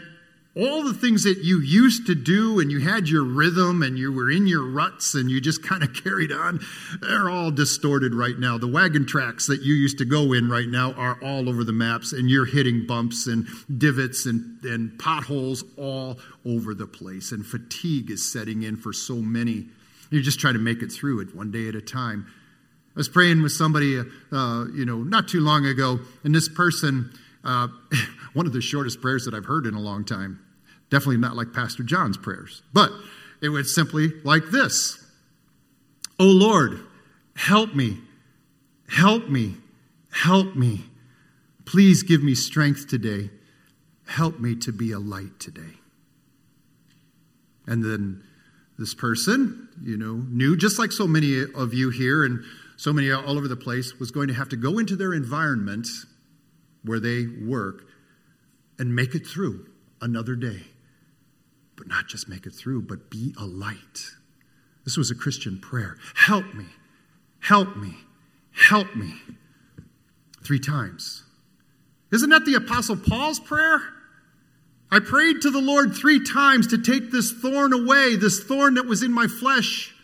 all 0.58 0.82
the 0.82 0.94
things 0.94 1.22
that 1.22 1.38
you 1.38 1.60
used 1.60 2.06
to 2.06 2.16
do 2.16 2.58
and 2.58 2.70
you 2.70 2.80
had 2.80 3.08
your 3.08 3.22
rhythm 3.22 3.80
and 3.82 3.96
you 3.96 4.12
were 4.12 4.28
in 4.28 4.48
your 4.48 4.68
ruts 4.68 5.14
and 5.14 5.30
you 5.30 5.40
just 5.40 5.62
kind 5.62 5.84
of 5.84 5.94
carried 5.94 6.32
on, 6.32 6.58
they're 7.00 7.30
all 7.30 7.52
distorted 7.52 8.12
right 8.12 8.36
now. 8.36 8.58
The 8.58 8.66
wagon 8.66 9.06
tracks 9.06 9.46
that 9.46 9.62
you 9.62 9.74
used 9.74 9.98
to 9.98 10.04
go 10.04 10.32
in 10.32 10.50
right 10.50 10.66
now 10.68 10.94
are 10.94 11.16
all 11.22 11.48
over 11.48 11.62
the 11.62 11.72
maps 11.72 12.12
and 12.12 12.28
you're 12.28 12.44
hitting 12.44 12.86
bumps 12.86 13.28
and 13.28 13.46
divots 13.78 14.26
and, 14.26 14.58
and 14.64 14.98
potholes 14.98 15.62
all 15.76 16.18
over 16.44 16.74
the 16.74 16.86
place. 16.86 17.30
And 17.30 17.46
fatigue 17.46 18.10
is 18.10 18.30
setting 18.30 18.64
in 18.64 18.76
for 18.76 18.92
so 18.92 19.14
many. 19.14 19.66
You're 20.10 20.22
just 20.22 20.40
trying 20.40 20.54
to 20.54 20.60
make 20.60 20.82
it 20.82 20.90
through 20.90 21.20
it 21.20 21.36
one 21.36 21.52
day 21.52 21.68
at 21.68 21.76
a 21.76 21.82
time. 21.82 22.26
I 22.96 22.98
was 22.98 23.08
praying 23.08 23.42
with 23.42 23.52
somebody, 23.52 24.00
uh, 24.00 24.64
you 24.74 24.84
know, 24.84 25.04
not 25.04 25.28
too 25.28 25.40
long 25.40 25.66
ago, 25.66 26.00
and 26.24 26.34
this 26.34 26.48
person, 26.48 27.12
uh, 27.44 27.68
one 28.32 28.46
of 28.46 28.52
the 28.52 28.60
shortest 28.60 29.00
prayers 29.00 29.24
that 29.26 29.34
I've 29.34 29.44
heard 29.44 29.64
in 29.64 29.74
a 29.74 29.80
long 29.80 30.04
time 30.04 30.40
Definitely 30.90 31.18
not 31.18 31.36
like 31.36 31.52
Pastor 31.52 31.82
John's 31.82 32.16
prayers, 32.16 32.62
but 32.72 32.90
it 33.42 33.50
was 33.50 33.74
simply 33.74 34.12
like 34.24 34.46
this 34.50 35.04
Oh 36.18 36.26
Lord, 36.26 36.80
help 37.36 37.74
me, 37.74 37.98
help 38.88 39.28
me, 39.28 39.56
help 40.10 40.56
me. 40.56 40.84
Please 41.64 42.02
give 42.02 42.22
me 42.22 42.34
strength 42.34 42.88
today. 42.88 43.30
Help 44.06 44.40
me 44.40 44.56
to 44.56 44.72
be 44.72 44.90
a 44.92 44.98
light 44.98 45.38
today. 45.38 45.74
And 47.66 47.84
then 47.84 48.24
this 48.78 48.94
person, 48.94 49.68
you 49.82 49.98
know, 49.98 50.24
knew, 50.30 50.56
just 50.56 50.78
like 50.78 50.92
so 50.92 51.06
many 51.06 51.42
of 51.54 51.74
you 51.74 51.90
here 51.90 52.24
and 52.24 52.42
so 52.78 52.92
many 52.92 53.12
all 53.12 53.36
over 53.36 53.48
the 53.48 53.56
place, 53.56 53.98
was 54.00 54.10
going 54.10 54.28
to 54.28 54.34
have 54.34 54.48
to 54.48 54.56
go 54.56 54.78
into 54.78 54.96
their 54.96 55.12
environment 55.12 55.86
where 56.82 56.98
they 56.98 57.26
work 57.26 57.84
and 58.78 58.96
make 58.96 59.14
it 59.14 59.26
through 59.26 59.66
another 60.00 60.34
day 60.34 60.62
but 61.78 61.86
not 61.86 62.08
just 62.08 62.28
make 62.28 62.44
it 62.44 62.52
through, 62.52 62.82
but 62.82 63.08
be 63.08 63.32
a 63.40 63.46
light. 63.46 64.10
This 64.84 64.96
was 64.96 65.10
a 65.10 65.14
Christian 65.14 65.58
prayer. 65.58 65.96
Help 66.14 66.52
me, 66.54 66.66
help 67.40 67.76
me, 67.76 67.94
help 68.52 68.94
me. 68.96 69.14
Three 70.42 70.58
times. 70.58 71.24
Isn't 72.12 72.30
that 72.30 72.44
the 72.44 72.54
Apostle 72.54 72.96
Paul's 72.96 73.38
prayer? 73.38 73.80
I 74.90 75.00
prayed 75.00 75.42
to 75.42 75.50
the 75.50 75.60
Lord 75.60 75.94
three 75.94 76.24
times 76.24 76.66
to 76.68 76.78
take 76.78 77.10
this 77.10 77.32
thorn 77.32 77.72
away, 77.72 78.16
this 78.16 78.42
thorn 78.42 78.74
that 78.74 78.86
was 78.86 79.02
in 79.02 79.12
my 79.12 79.26
flesh. 79.26 79.94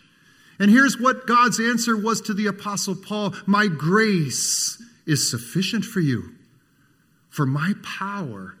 And 0.59 0.69
here's 0.71 0.99
what 0.99 1.27
God's 1.27 1.59
answer 1.59 1.97
was 1.97 2.21
to 2.21 2.33
the 2.33 2.47
Apostle 2.47 2.95
Paul 2.95 3.33
My 3.45 3.67
grace 3.67 4.81
is 5.05 5.29
sufficient 5.29 5.83
for 5.83 5.99
you, 5.99 6.35
for 7.29 7.45
my 7.45 7.73
power 7.83 8.55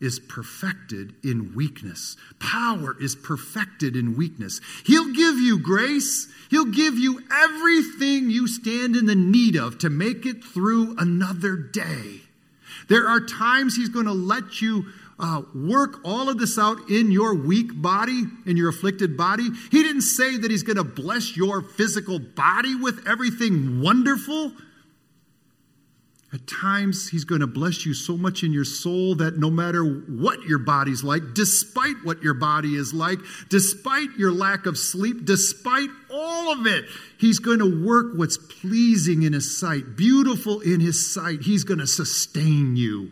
is 0.00 0.18
perfected 0.18 1.14
in 1.24 1.54
weakness. 1.54 2.16
Power 2.38 2.96
is 3.00 3.14
perfected 3.14 3.96
in 3.96 4.16
weakness. 4.16 4.60
He'll 4.84 5.12
give 5.12 5.36
you 5.36 5.58
grace. 5.58 6.28
He'll 6.50 6.66
give 6.66 6.98
you 6.98 7.22
everything 7.32 8.30
you 8.30 8.46
stand 8.46 8.96
in 8.96 9.06
the 9.06 9.14
need 9.14 9.56
of 9.56 9.78
to 9.78 9.90
make 9.90 10.24
it 10.24 10.44
through 10.44 10.96
another 10.98 11.56
day. 11.56 12.20
There 12.88 13.06
are 13.06 13.20
times 13.20 13.76
He's 13.76 13.88
going 13.88 14.06
to 14.06 14.12
let 14.12 14.62
you 14.62 14.86
uh, 15.18 15.42
work 15.54 16.00
all 16.04 16.28
of 16.28 16.38
this 16.38 16.58
out 16.58 16.88
in 16.88 17.10
your 17.10 17.34
weak 17.34 17.70
body, 17.82 18.24
in 18.46 18.56
your 18.56 18.68
afflicted 18.68 19.16
body. 19.16 19.48
He 19.70 19.82
didn't 19.82 20.02
say 20.02 20.36
that 20.36 20.50
He's 20.50 20.62
going 20.62 20.76
to 20.76 20.84
bless 20.84 21.36
your 21.36 21.62
physical 21.62 22.18
body 22.18 22.74
with 22.76 23.06
everything 23.06 23.80
wonderful. 23.82 24.52
At 26.30 26.46
times, 26.46 27.08
He's 27.08 27.24
going 27.24 27.40
to 27.40 27.46
bless 27.46 27.86
you 27.86 27.94
so 27.94 28.16
much 28.16 28.42
in 28.42 28.52
your 28.52 28.64
soul 28.64 29.14
that 29.14 29.38
no 29.38 29.50
matter 29.50 29.82
what 29.82 30.42
your 30.42 30.58
body's 30.58 31.02
like, 31.02 31.22
despite 31.34 31.96
what 32.04 32.22
your 32.22 32.34
body 32.34 32.74
is 32.74 32.92
like, 32.92 33.18
despite 33.48 34.10
your 34.18 34.30
lack 34.30 34.66
of 34.66 34.76
sleep, 34.76 35.24
despite 35.24 35.88
all 36.10 36.52
of 36.52 36.66
it, 36.66 36.84
He's 37.18 37.38
going 37.38 37.60
to 37.60 37.86
work 37.86 38.12
what's 38.14 38.36
pleasing 38.36 39.22
in 39.22 39.32
His 39.32 39.58
sight, 39.58 39.96
beautiful 39.96 40.60
in 40.60 40.80
His 40.80 41.14
sight. 41.14 41.40
He's 41.42 41.64
going 41.64 41.80
to 41.80 41.86
sustain 41.86 42.76
you, 42.76 43.10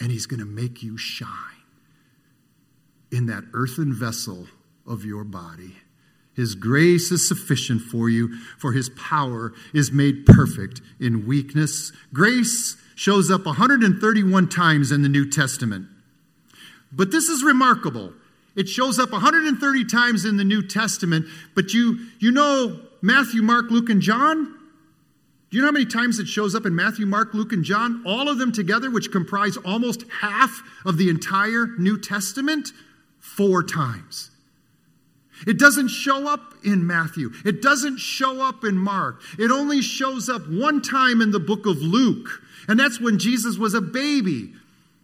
and 0.00 0.10
He's 0.10 0.24
going 0.24 0.40
to 0.40 0.46
make 0.46 0.82
you 0.82 0.96
shine 0.96 1.28
in 3.10 3.26
that 3.26 3.44
earthen 3.52 3.92
vessel 3.92 4.46
of 4.86 5.04
your 5.04 5.24
body. 5.24 5.76
His 6.34 6.54
grace 6.54 7.10
is 7.10 7.26
sufficient 7.26 7.82
for 7.82 8.08
you, 8.08 8.34
for 8.58 8.72
his 8.72 8.88
power 8.90 9.52
is 9.74 9.92
made 9.92 10.24
perfect 10.24 10.80
in 10.98 11.26
weakness. 11.26 11.92
Grace 12.12 12.76
shows 12.94 13.30
up 13.30 13.44
131 13.44 14.48
times 14.48 14.90
in 14.92 15.02
the 15.02 15.08
New 15.08 15.28
Testament. 15.28 15.86
But 16.90 17.10
this 17.10 17.28
is 17.28 17.42
remarkable. 17.42 18.12
It 18.54 18.68
shows 18.68 18.98
up 18.98 19.12
130 19.12 19.84
times 19.86 20.24
in 20.24 20.36
the 20.36 20.44
New 20.44 20.66
Testament, 20.66 21.26
but 21.54 21.72
you 21.72 22.06
you 22.18 22.30
know 22.30 22.80
Matthew, 23.00 23.42
Mark, 23.42 23.70
Luke 23.70 23.90
and 23.90 24.00
John? 24.00 24.44
Do 25.50 25.56
you 25.56 25.62
know 25.62 25.68
how 25.68 25.72
many 25.72 25.86
times 25.86 26.18
it 26.18 26.28
shows 26.28 26.54
up 26.54 26.64
in 26.64 26.74
Matthew, 26.74 27.04
Mark, 27.04 27.34
Luke 27.34 27.52
and 27.52 27.64
John, 27.64 28.02
all 28.06 28.28
of 28.28 28.38
them 28.38 28.52
together 28.52 28.90
which 28.90 29.10
comprise 29.10 29.58
almost 29.58 30.04
half 30.20 30.62
of 30.86 30.96
the 30.96 31.10
entire 31.10 31.66
New 31.78 31.98
Testament? 31.98 32.72
4 33.20 33.62
times. 33.62 34.31
It 35.46 35.58
doesn't 35.58 35.88
show 35.88 36.28
up 36.28 36.54
in 36.64 36.86
Matthew. 36.86 37.30
It 37.44 37.62
doesn't 37.62 37.98
show 37.98 38.40
up 38.40 38.64
in 38.64 38.76
Mark. 38.78 39.20
It 39.38 39.50
only 39.50 39.82
shows 39.82 40.28
up 40.28 40.48
one 40.48 40.82
time 40.82 41.20
in 41.20 41.30
the 41.30 41.40
book 41.40 41.66
of 41.66 41.78
Luke, 41.78 42.42
and 42.68 42.78
that's 42.78 43.00
when 43.00 43.18
Jesus 43.18 43.58
was 43.58 43.74
a 43.74 43.80
baby. 43.80 44.52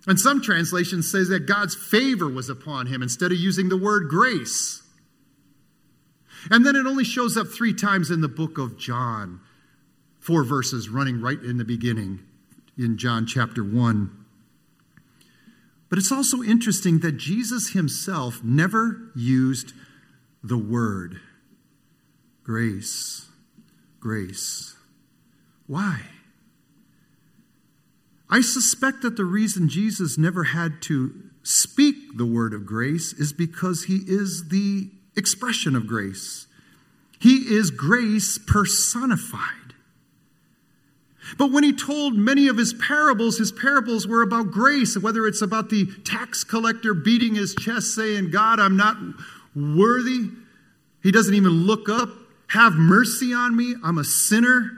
And 0.06 0.18
some 0.18 0.40
translations 0.40 1.10
say 1.10 1.24
that 1.24 1.46
God's 1.46 1.74
favor 1.74 2.28
was 2.28 2.48
upon 2.48 2.86
him 2.86 3.02
instead 3.02 3.32
of 3.32 3.38
using 3.38 3.68
the 3.68 3.76
word 3.76 4.08
grace. 4.08 4.82
And 6.50 6.64
then 6.64 6.76
it 6.76 6.86
only 6.86 7.04
shows 7.04 7.36
up 7.36 7.48
3 7.48 7.74
times 7.74 8.10
in 8.10 8.20
the 8.20 8.28
book 8.28 8.58
of 8.58 8.78
John. 8.78 9.40
Four 10.20 10.44
verses 10.44 10.88
running 10.88 11.20
right 11.20 11.42
in 11.42 11.58
the 11.58 11.64
beginning 11.64 12.20
in 12.78 12.96
John 12.96 13.26
chapter 13.26 13.64
1. 13.64 14.24
But 15.88 15.98
it's 15.98 16.12
also 16.12 16.42
interesting 16.42 17.00
that 17.00 17.16
Jesus 17.16 17.70
himself 17.70 18.44
never 18.44 19.10
used 19.16 19.72
the 20.42 20.58
word 20.58 21.20
grace. 22.44 23.26
Grace. 24.00 24.76
Why? 25.66 26.02
I 28.30 28.40
suspect 28.40 29.02
that 29.02 29.16
the 29.16 29.24
reason 29.24 29.68
Jesus 29.68 30.16
never 30.16 30.44
had 30.44 30.80
to 30.82 31.12
speak 31.42 32.16
the 32.16 32.26
word 32.26 32.52
of 32.52 32.66
grace 32.66 33.12
is 33.12 33.32
because 33.32 33.84
he 33.84 34.00
is 34.06 34.48
the 34.48 34.90
expression 35.16 35.74
of 35.74 35.86
grace. 35.86 36.46
He 37.18 37.54
is 37.54 37.70
grace 37.70 38.38
personified. 38.38 39.74
But 41.36 41.52
when 41.52 41.64
he 41.64 41.72
told 41.74 42.14
many 42.14 42.48
of 42.48 42.56
his 42.56 42.72
parables, 42.72 43.38
his 43.38 43.52
parables 43.52 44.06
were 44.06 44.22
about 44.22 44.50
grace, 44.50 44.96
whether 44.96 45.26
it's 45.26 45.42
about 45.42 45.68
the 45.68 45.86
tax 46.04 46.44
collector 46.44 46.94
beating 46.94 47.34
his 47.34 47.54
chest 47.54 47.94
saying, 47.94 48.30
God, 48.30 48.60
I'm 48.60 48.76
not 48.76 48.96
worthy. 49.76 50.30
He 51.02 51.10
doesn't 51.10 51.34
even 51.34 51.66
look 51.66 51.88
up. 51.88 52.08
Have 52.48 52.74
mercy 52.74 53.32
on 53.34 53.56
me. 53.56 53.74
I'm 53.84 53.98
a 53.98 54.04
sinner. 54.04 54.72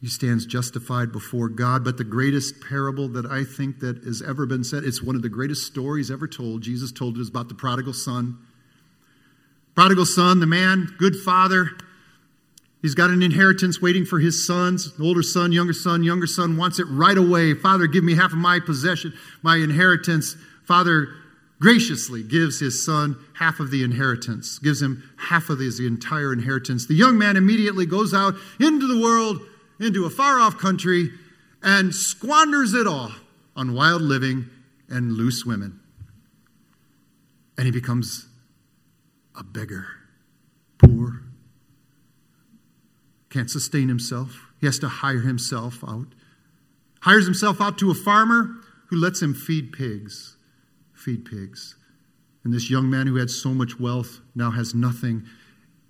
He 0.00 0.08
stands 0.08 0.46
justified 0.46 1.12
before 1.12 1.48
God. 1.48 1.84
But 1.84 1.98
the 1.98 2.04
greatest 2.04 2.54
parable 2.66 3.08
that 3.08 3.26
I 3.26 3.44
think 3.44 3.80
that 3.80 4.02
has 4.04 4.22
ever 4.22 4.46
been 4.46 4.64
said, 4.64 4.84
it's 4.84 5.02
one 5.02 5.16
of 5.16 5.22
the 5.22 5.28
greatest 5.28 5.66
stories 5.66 6.10
ever 6.10 6.26
told. 6.26 6.62
Jesus 6.62 6.90
told 6.90 7.16
it 7.16 7.20
is 7.20 7.28
about 7.28 7.48
the 7.48 7.54
prodigal 7.54 7.92
son. 7.92 8.38
Prodigal 9.74 10.06
son, 10.06 10.40
the 10.40 10.46
man, 10.46 10.94
good 10.98 11.16
father. 11.16 11.70
He's 12.82 12.94
got 12.94 13.10
an 13.10 13.22
inheritance 13.22 13.80
waiting 13.82 14.06
for 14.06 14.18
his 14.18 14.46
sons, 14.46 14.92
older 15.00 15.22
son, 15.22 15.52
younger 15.52 15.74
son, 15.74 16.02
younger 16.02 16.26
son 16.26 16.56
wants 16.56 16.78
it 16.78 16.86
right 16.88 17.16
away. 17.16 17.52
Father, 17.52 17.86
give 17.86 18.02
me 18.02 18.16
half 18.16 18.32
of 18.32 18.38
my 18.38 18.58
possession, 18.58 19.12
my 19.42 19.56
inheritance. 19.56 20.34
Father 20.64 21.08
graciously 21.60 22.22
gives 22.22 22.58
his 22.58 22.84
son 22.84 23.16
half 23.34 23.60
of 23.60 23.70
the 23.70 23.84
inheritance, 23.84 24.58
gives 24.58 24.80
him 24.80 25.08
half 25.18 25.50
of 25.50 25.58
his 25.58 25.78
entire 25.78 26.32
inheritance. 26.32 26.86
The 26.86 26.94
young 26.94 27.18
man 27.18 27.36
immediately 27.36 27.86
goes 27.86 28.14
out 28.14 28.34
into 28.58 28.86
the 28.86 29.00
world, 29.00 29.40
into 29.78 30.06
a 30.06 30.10
far 30.10 30.40
off 30.40 30.56
country, 30.58 31.10
and 31.62 31.94
squanders 31.94 32.72
it 32.72 32.86
all 32.86 33.12
on 33.54 33.74
wild 33.74 34.00
living 34.00 34.46
and 34.88 35.12
loose 35.12 35.44
women. 35.44 35.78
And 37.58 37.66
he 37.66 37.70
becomes 37.70 38.26
a 39.38 39.44
beggar, 39.44 39.86
poor, 40.78 41.22
can't 43.28 43.50
sustain 43.50 43.88
himself. 43.88 44.46
He 44.58 44.66
has 44.66 44.78
to 44.78 44.88
hire 44.88 45.20
himself 45.20 45.84
out. 45.86 46.06
Hires 47.02 47.26
himself 47.26 47.60
out 47.60 47.78
to 47.78 47.90
a 47.90 47.94
farmer 47.94 48.56
who 48.88 48.96
lets 48.96 49.20
him 49.20 49.34
feed 49.34 49.72
pigs 49.72 50.36
feed 51.00 51.24
pigs. 51.24 51.76
And 52.44 52.52
this 52.52 52.70
young 52.70 52.88
man 52.88 53.06
who 53.06 53.16
had 53.16 53.30
so 53.30 53.50
much 53.50 53.78
wealth 53.78 54.20
now 54.34 54.50
has 54.50 54.74
nothing, 54.74 55.24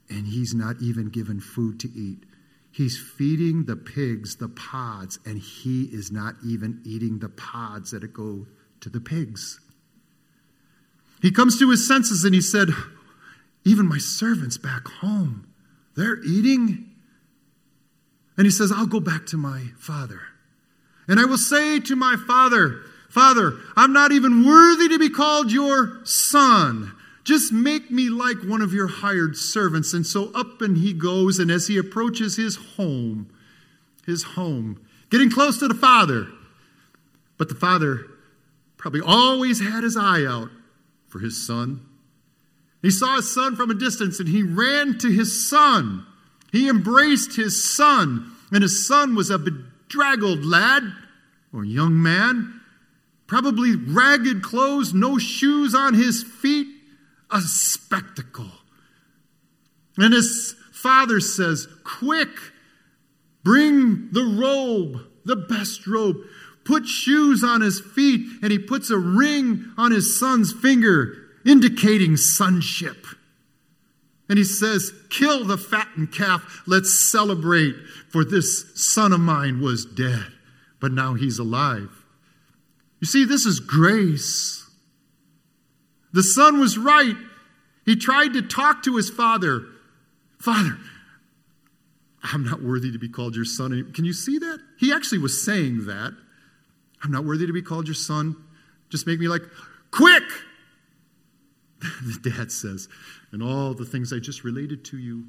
and 0.09 0.27
he's 0.27 0.55
not 0.55 0.77
even 0.81 1.09
given 1.09 1.41
food 1.41 1.79
to 1.81 1.89
eat. 1.95 2.25
He's 2.73 2.99
feeding 2.99 3.65
the 3.65 3.77
pigs 3.77 4.37
the 4.37 4.49
pods, 4.49 5.19
and 5.27 5.39
he 5.39 5.85
is 5.85 6.11
not 6.11 6.37
even 6.47 6.81
eating 6.85 7.19
the 7.19 7.29
pods 7.29 7.91
that 7.91 8.13
go 8.13 8.47
to 8.81 8.89
the 8.89 9.01
pigs. 9.01 9.61
He 11.21 11.31
comes 11.31 11.59
to 11.59 11.71
his 11.71 11.87
senses 11.87 12.25
and 12.25 12.35
he 12.35 12.41
said, 12.41 12.69
Even 13.65 13.87
my 13.87 13.99
servants 13.99 14.57
back 14.57 14.87
home, 14.89 15.47
they're 15.97 16.23
eating. 16.25 16.91
And 18.37 18.47
he 18.47 18.51
says, 18.51 18.73
I'll 18.75 18.87
go 18.87 19.01
back 19.01 19.27
to 19.27 19.37
my 19.37 19.67
father. 19.77 20.23
And 21.07 21.21
I 21.21 21.25
will 21.25 21.39
say 21.39 21.81
to 21.81 21.97
my 21.97 22.17
father, 22.27 22.83
Father, 23.11 23.59
I'm 23.77 23.93
not 23.93 24.13
even 24.13 24.47
worthy 24.47 24.89
to 24.89 24.99
be 24.99 25.11
called 25.11 25.51
your 25.51 26.01
son. 26.05 26.93
Just 27.25 27.53
make 27.53 27.91
me 27.91 28.09
like 28.09 28.39
one 28.45 28.63
of 28.63 28.73
your 28.73 28.87
hired 28.87 29.37
servants. 29.37 29.93
And 29.93 30.07
so 30.07 30.31
up 30.33 30.63
and 30.63 30.79
he 30.79 30.93
goes, 30.93 31.41
and 31.41 31.51
as 31.51 31.67
he 31.67 31.77
approaches 31.77 32.37
his 32.37 32.57
home, 32.77 33.29
his 34.07 34.23
home, 34.23 34.81
getting 35.11 35.29
close 35.29 35.59
to 35.59 35.67
the 35.67 35.75
father, 35.75 36.29
but 37.37 37.49
the 37.49 37.55
father 37.57 38.07
probably 38.77 39.01
always 39.05 39.61
had 39.61 39.83
his 39.83 39.97
eye 39.97 40.25
out 40.25 40.51
for 41.09 41.19
his 41.19 41.45
son. 41.45 41.85
He 42.81 42.91
saw 42.91 43.17
his 43.17 43.35
son 43.35 43.57
from 43.57 43.71
a 43.71 43.75
distance 43.75 44.21
and 44.21 44.29
he 44.29 44.45
ran 44.45 44.99
to 44.99 45.11
his 45.11 45.49
son. 45.49 46.07
He 46.53 46.69
embraced 46.69 47.37
his 47.37 47.63
son, 47.77 48.33
and 48.51 48.63
his 48.63 48.87
son 48.87 49.15
was 49.15 49.31
a 49.31 49.39
bedraggled 49.39 50.45
lad 50.45 50.83
or 51.53 51.65
young 51.65 52.01
man 52.01 52.60
probably 53.31 53.77
ragged 53.77 54.43
clothes, 54.43 54.93
no 54.93 55.17
shoes 55.17 55.73
on 55.73 55.95
his 55.95 56.25
feet, 56.25 56.67
a 57.31 57.41
spectacle. 57.41 58.51
And 59.97 60.13
his 60.13 60.57
father 60.73 61.21
says, 61.21 61.69
Quick, 61.85 62.29
bring 63.45 64.09
the 64.11 64.25
robe, 64.25 65.07
the 65.25 65.37
best 65.37 65.87
robe. 65.87 66.17
Put 66.65 66.87
shoes 66.87 67.45
on 67.45 67.61
his 67.61 67.81
feet, 67.81 68.27
and 68.43 68.51
he 68.51 68.59
puts 68.59 68.91
a 68.91 68.99
ring 68.99 69.65
on 69.79 69.93
his 69.93 70.19
son's 70.19 70.53
finger, 70.53 71.17
indicating 71.47 72.17
sonship. 72.17 73.07
And 74.29 74.39
he 74.39 74.45
says, 74.45 74.93
Kill 75.09 75.45
the 75.45 75.57
fattened 75.57 76.13
calf. 76.13 76.65
Let's 76.67 76.99
celebrate, 76.99 77.77
for 78.09 78.25
this 78.25 78.73
son 78.75 79.13
of 79.13 79.21
mine 79.21 79.61
was 79.61 79.85
dead, 79.85 80.33
but 80.81 80.91
now 80.91 81.15
he's 81.15 81.39
alive. 81.39 82.00
You 83.01 83.07
see, 83.07 83.25
this 83.25 83.47
is 83.47 83.61
grace. 83.61 84.69
The 86.13 86.23
son 86.23 86.61
was 86.61 86.77
right. 86.77 87.17
He 87.85 87.97
tried 87.97 88.35
to 88.35 88.43
talk 88.43 88.83
to 88.85 88.97
his 88.97 89.11
father. 89.11 89.65
Father, 90.39 90.77
I'm 92.23 92.45
not 92.45 92.63
worthy 92.63 92.93
to 92.93 92.99
be 92.99 93.09
called 93.09 93.35
your 93.35 93.45
son. 93.45 93.93
Can 93.95 94.05
you 94.05 94.13
see 94.13 94.39
that? 94.39 94.59
He 94.79 94.93
actually 94.93 95.19
was 95.19 95.43
saying 95.45 95.87
that. 95.87 96.15
I'm 97.03 97.11
not 97.11 97.25
worthy 97.25 97.47
to 97.47 97.53
be 97.53 97.63
called 97.63 97.89
your 97.89 97.95
son. 97.95 98.37
Just 98.91 99.07
make 99.07 99.19
me 99.19 99.29
like, 99.29 99.43
quick! 99.91 100.25
the 101.81 102.31
dad 102.31 102.53
says, 102.53 102.89
and 103.33 103.43
all 103.43 103.73
the 103.73 103.87
things 103.87 104.13
I 104.13 104.19
just 104.19 104.45
related 104.45 104.85
to 104.87 104.99
you. 104.99 105.25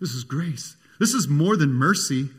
This 0.00 0.14
is 0.14 0.24
grace. 0.24 0.76
This 0.98 1.12
is 1.12 1.28
more 1.28 1.56
than 1.56 1.72
mercy. 1.72 2.30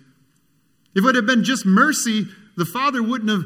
If 0.95 1.05
it 1.05 1.15
had 1.15 1.25
been 1.25 1.43
just 1.43 1.65
mercy, 1.65 2.27
the 2.57 2.65
father 2.65 3.03
wouldn't 3.03 3.29
have 3.29 3.45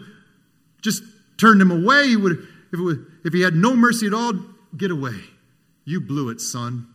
just 0.82 1.04
turned 1.38 1.62
him 1.62 1.72
away. 1.72 2.08
He 2.10 2.16
would, 2.16 2.48
if, 2.72 2.80
was, 2.80 2.98
if 3.24 3.34
he 3.34 3.42
had 3.42 3.56
no 3.56 3.76
mercy 3.76 4.08
at 4.08 4.14
all, 4.14 4.34
get 4.76 4.92
away. 4.92 5.20
You 5.86 6.02
blew 6.02 6.30
it, 6.30 6.42
son. 6.42 6.88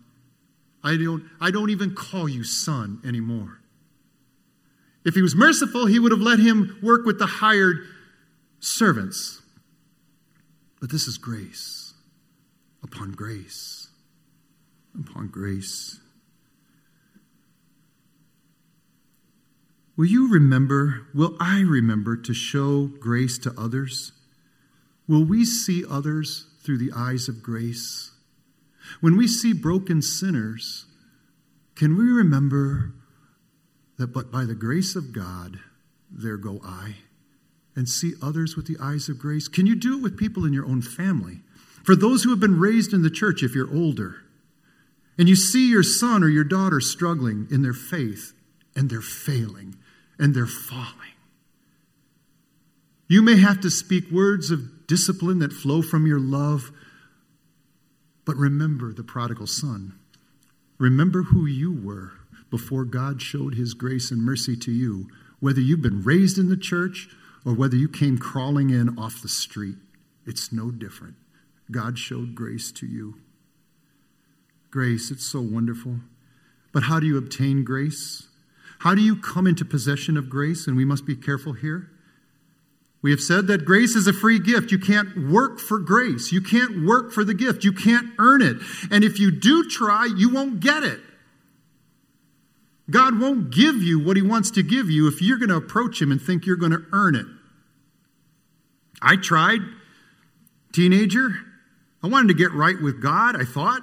I 0.84 0.96
don't, 0.96 1.24
I 1.40 1.50
don't 1.50 1.70
even 1.70 1.94
call 1.94 2.28
you 2.28 2.44
son 2.44 3.00
anymore. 3.06 3.60
If 5.04 5.14
he 5.14 5.22
was 5.22 5.34
merciful, 5.34 5.86
he 5.86 5.98
would 5.98 6.12
have 6.12 6.20
let 6.20 6.38
him 6.38 6.78
work 6.82 7.06
with 7.06 7.18
the 7.18 7.26
hired 7.26 7.78
servants. 8.60 9.40
But 10.80 10.90
this 10.90 11.06
is 11.06 11.18
grace 11.18 11.94
upon 12.82 13.12
grace 13.12 13.82
upon 14.94 15.28
grace. 15.28 15.98
Will 20.02 20.08
you 20.08 20.32
remember, 20.32 21.06
will 21.14 21.36
I 21.38 21.60
remember 21.60 22.16
to 22.16 22.34
show 22.34 22.86
grace 22.86 23.38
to 23.38 23.54
others? 23.56 24.10
Will 25.06 25.24
we 25.24 25.44
see 25.44 25.84
others 25.88 26.48
through 26.60 26.78
the 26.78 26.90
eyes 26.92 27.28
of 27.28 27.40
grace? 27.40 28.10
When 29.00 29.16
we 29.16 29.28
see 29.28 29.52
broken 29.52 30.02
sinners, 30.02 30.86
can 31.76 31.96
we 31.96 32.02
remember 32.06 32.94
that, 33.96 34.08
but 34.08 34.32
by 34.32 34.44
the 34.44 34.56
grace 34.56 34.96
of 34.96 35.12
God, 35.12 35.60
there 36.10 36.36
go 36.36 36.60
I, 36.64 36.96
and 37.76 37.88
see 37.88 38.14
others 38.20 38.56
with 38.56 38.66
the 38.66 38.78
eyes 38.82 39.08
of 39.08 39.20
grace? 39.20 39.46
Can 39.46 39.66
you 39.66 39.76
do 39.76 39.98
it 39.98 40.02
with 40.02 40.18
people 40.18 40.44
in 40.44 40.52
your 40.52 40.66
own 40.66 40.82
family? 40.82 41.42
For 41.84 41.94
those 41.94 42.24
who 42.24 42.30
have 42.30 42.40
been 42.40 42.58
raised 42.58 42.92
in 42.92 43.02
the 43.02 43.08
church, 43.08 43.44
if 43.44 43.54
you're 43.54 43.72
older, 43.72 44.16
and 45.16 45.28
you 45.28 45.36
see 45.36 45.70
your 45.70 45.84
son 45.84 46.24
or 46.24 46.28
your 46.28 46.42
daughter 46.42 46.80
struggling 46.80 47.46
in 47.52 47.62
their 47.62 47.72
faith, 47.72 48.32
and 48.74 48.90
they're 48.90 49.00
failing, 49.00 49.76
and 50.22 50.36
they're 50.36 50.46
falling. 50.46 50.86
You 53.08 53.22
may 53.22 53.38
have 53.40 53.60
to 53.62 53.70
speak 53.70 54.08
words 54.08 54.52
of 54.52 54.86
discipline 54.86 55.40
that 55.40 55.52
flow 55.52 55.82
from 55.82 56.06
your 56.06 56.20
love, 56.20 56.70
but 58.24 58.36
remember 58.36 58.92
the 58.92 59.02
prodigal 59.02 59.48
son. 59.48 59.98
Remember 60.78 61.24
who 61.24 61.44
you 61.44 61.72
were 61.72 62.12
before 62.50 62.84
God 62.84 63.20
showed 63.20 63.56
his 63.56 63.74
grace 63.74 64.12
and 64.12 64.22
mercy 64.22 64.56
to 64.58 64.70
you, 64.70 65.08
whether 65.40 65.60
you've 65.60 65.82
been 65.82 66.04
raised 66.04 66.38
in 66.38 66.48
the 66.48 66.56
church 66.56 67.08
or 67.44 67.52
whether 67.52 67.74
you 67.74 67.88
came 67.88 68.16
crawling 68.16 68.70
in 68.70 68.96
off 68.96 69.22
the 69.22 69.28
street. 69.28 69.76
It's 70.24 70.52
no 70.52 70.70
different. 70.70 71.16
God 71.72 71.98
showed 71.98 72.36
grace 72.36 72.70
to 72.72 72.86
you. 72.86 73.16
Grace, 74.70 75.10
it's 75.10 75.26
so 75.26 75.40
wonderful. 75.40 75.96
But 76.72 76.84
how 76.84 77.00
do 77.00 77.06
you 77.06 77.18
obtain 77.18 77.64
grace? 77.64 78.28
How 78.82 78.96
do 78.96 79.00
you 79.00 79.14
come 79.14 79.46
into 79.46 79.64
possession 79.64 80.16
of 80.16 80.28
grace? 80.28 80.66
And 80.66 80.76
we 80.76 80.84
must 80.84 81.06
be 81.06 81.14
careful 81.14 81.52
here. 81.52 81.88
We 83.00 83.12
have 83.12 83.20
said 83.20 83.46
that 83.46 83.64
grace 83.64 83.94
is 83.94 84.08
a 84.08 84.12
free 84.12 84.40
gift. 84.40 84.72
You 84.72 84.78
can't 84.80 85.30
work 85.30 85.60
for 85.60 85.78
grace. 85.78 86.32
You 86.32 86.40
can't 86.40 86.84
work 86.84 87.12
for 87.12 87.22
the 87.22 87.32
gift. 87.32 87.62
You 87.62 87.72
can't 87.72 88.08
earn 88.18 88.42
it. 88.42 88.56
And 88.90 89.04
if 89.04 89.20
you 89.20 89.30
do 89.30 89.68
try, 89.68 90.06
you 90.16 90.30
won't 90.30 90.58
get 90.58 90.82
it. 90.82 90.98
God 92.90 93.20
won't 93.20 93.54
give 93.54 93.76
you 93.76 94.00
what 94.04 94.16
He 94.16 94.22
wants 94.22 94.50
to 94.52 94.64
give 94.64 94.90
you 94.90 95.06
if 95.06 95.22
you're 95.22 95.38
going 95.38 95.50
to 95.50 95.56
approach 95.56 96.02
Him 96.02 96.10
and 96.10 96.20
think 96.20 96.44
you're 96.44 96.56
going 96.56 96.72
to 96.72 96.84
earn 96.92 97.14
it. 97.14 97.26
I 99.00 99.14
tried, 99.14 99.60
teenager. 100.72 101.36
I 102.02 102.08
wanted 102.08 102.28
to 102.28 102.34
get 102.34 102.50
right 102.50 102.82
with 102.82 103.00
God, 103.00 103.40
I 103.40 103.44
thought. 103.44 103.82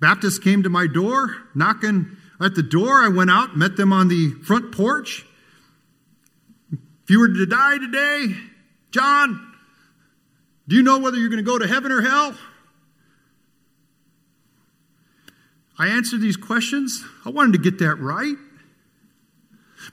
Baptists 0.00 0.40
came 0.40 0.64
to 0.64 0.68
my 0.68 0.88
door, 0.88 1.36
knocking 1.54 2.16
at 2.40 2.54
the 2.54 2.62
door. 2.62 3.04
I 3.04 3.08
went 3.08 3.30
out, 3.30 3.56
met 3.56 3.76
them 3.76 3.92
on 3.92 4.08
the 4.08 4.32
front 4.44 4.72
porch. 4.72 5.24
If 6.72 7.10
you 7.10 7.20
were 7.20 7.28
to 7.28 7.46
die 7.46 7.78
today, 7.78 8.34
John, 8.90 9.54
do 10.66 10.76
you 10.76 10.82
know 10.82 10.98
whether 10.98 11.16
you're 11.16 11.30
going 11.30 11.44
to 11.44 11.50
go 11.50 11.58
to 11.58 11.66
heaven 11.66 11.90
or 11.90 12.02
hell? 12.02 12.34
I 15.78 15.88
answered 15.88 16.20
these 16.20 16.36
questions. 16.36 17.04
I 17.24 17.30
wanted 17.30 17.52
to 17.52 17.58
get 17.58 17.78
that 17.78 17.96
right. 17.96 18.36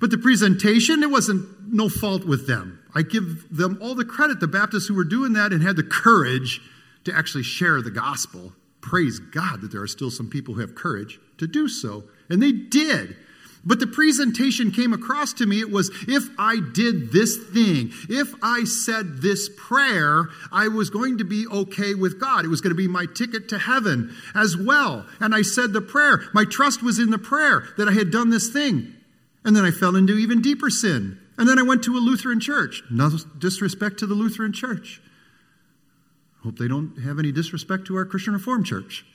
But 0.01 0.09
the 0.09 0.17
presentation, 0.17 1.03
it 1.03 1.11
wasn't 1.11 1.47
no 1.71 1.89
fault 1.89 2.25
with 2.25 2.47
them. 2.47 2.79
I 2.93 3.03
give 3.03 3.55
them 3.55 3.77
all 3.81 3.93
the 3.95 4.05
credit, 4.05 4.39
the 4.39 4.47
Baptists 4.47 4.87
who 4.87 4.95
were 4.95 5.03
doing 5.03 5.33
that 5.33 5.53
and 5.53 5.61
had 5.61 5.75
the 5.75 5.83
courage 5.83 6.59
to 7.05 7.15
actually 7.15 7.43
share 7.43 7.81
the 7.81 7.91
gospel. 7.91 8.53
Praise 8.81 9.19
God 9.19 9.61
that 9.61 9.71
there 9.71 9.81
are 9.81 9.87
still 9.87 10.11
some 10.11 10.29
people 10.29 10.55
who 10.55 10.61
have 10.61 10.75
courage 10.75 11.19
to 11.37 11.47
do 11.47 11.67
so. 11.67 12.03
And 12.29 12.41
they 12.41 12.51
did. 12.51 13.15
But 13.67 13.79
the 13.79 13.87
presentation 13.87 14.71
came 14.71 14.93
across 14.93 15.33
to 15.33 15.45
me. 15.47 15.59
It 15.59 15.71
was 15.71 15.89
if 16.07 16.29
I 16.37 16.59
did 16.73 17.11
this 17.11 17.37
thing, 17.37 17.91
if 18.09 18.31
I 18.43 18.63
said 18.63 19.23
this 19.23 19.49
prayer, 19.57 20.29
I 20.51 20.67
was 20.67 20.91
going 20.91 21.17
to 21.17 21.23
be 21.23 21.47
okay 21.47 21.95
with 21.95 22.19
God. 22.19 22.45
It 22.45 22.49
was 22.49 22.61
going 22.61 22.75
to 22.75 22.77
be 22.77 22.87
my 22.87 23.07
ticket 23.07 23.49
to 23.49 23.57
heaven 23.57 24.15
as 24.35 24.55
well. 24.55 25.07
And 25.19 25.33
I 25.33 25.41
said 25.41 25.73
the 25.73 25.81
prayer. 25.81 26.21
My 26.31 26.45
trust 26.45 26.83
was 26.83 26.99
in 26.99 27.09
the 27.09 27.17
prayer 27.17 27.67
that 27.77 27.89
I 27.89 27.93
had 27.93 28.11
done 28.11 28.29
this 28.29 28.49
thing. 28.49 28.93
And 29.43 29.55
then 29.55 29.65
I 29.65 29.71
fell 29.71 29.95
into 29.95 30.13
even 30.13 30.43
deeper 30.43 30.69
sin. 30.69 31.19
And 31.37 31.49
then 31.49 31.57
I 31.57 31.63
went 31.63 31.83
to 31.85 31.97
a 31.97 31.99
Lutheran 31.99 32.39
church. 32.39 32.83
No 32.91 33.09
disrespect 33.39 33.97
to 33.99 34.07
the 34.07 34.13
Lutheran 34.13 34.53
church. 34.53 35.01
Hope 36.43 36.59
they 36.59 36.67
don't 36.67 36.99
have 36.99 37.17
any 37.17 37.31
disrespect 37.31 37.85
to 37.87 37.95
our 37.95 38.05
Christian 38.05 38.33
Reformed 38.33 38.67
church. 38.67 39.05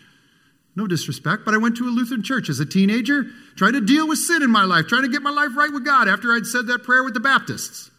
No 0.76 0.86
disrespect, 0.86 1.44
but 1.44 1.54
I 1.54 1.58
went 1.58 1.76
to 1.78 1.84
a 1.84 1.90
Lutheran 1.90 2.22
church 2.22 2.48
as 2.48 2.60
a 2.60 2.66
teenager, 2.66 3.26
trying 3.56 3.72
to 3.72 3.80
deal 3.80 4.06
with 4.06 4.18
sin 4.18 4.42
in 4.42 4.50
my 4.50 4.64
life, 4.64 4.86
trying 4.86 5.02
to 5.02 5.08
get 5.08 5.22
my 5.22 5.30
life 5.30 5.56
right 5.56 5.72
with 5.72 5.84
God 5.84 6.08
after 6.08 6.32
I'd 6.32 6.46
said 6.46 6.66
that 6.68 6.84
prayer 6.84 7.02
with 7.02 7.14
the 7.14 7.20
Baptists. 7.20 7.90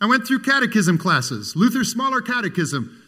I 0.00 0.06
went 0.06 0.26
through 0.26 0.40
catechism 0.40 0.96
classes, 0.96 1.54
Luther's 1.54 1.92
smaller 1.92 2.22
catechism. 2.22 3.02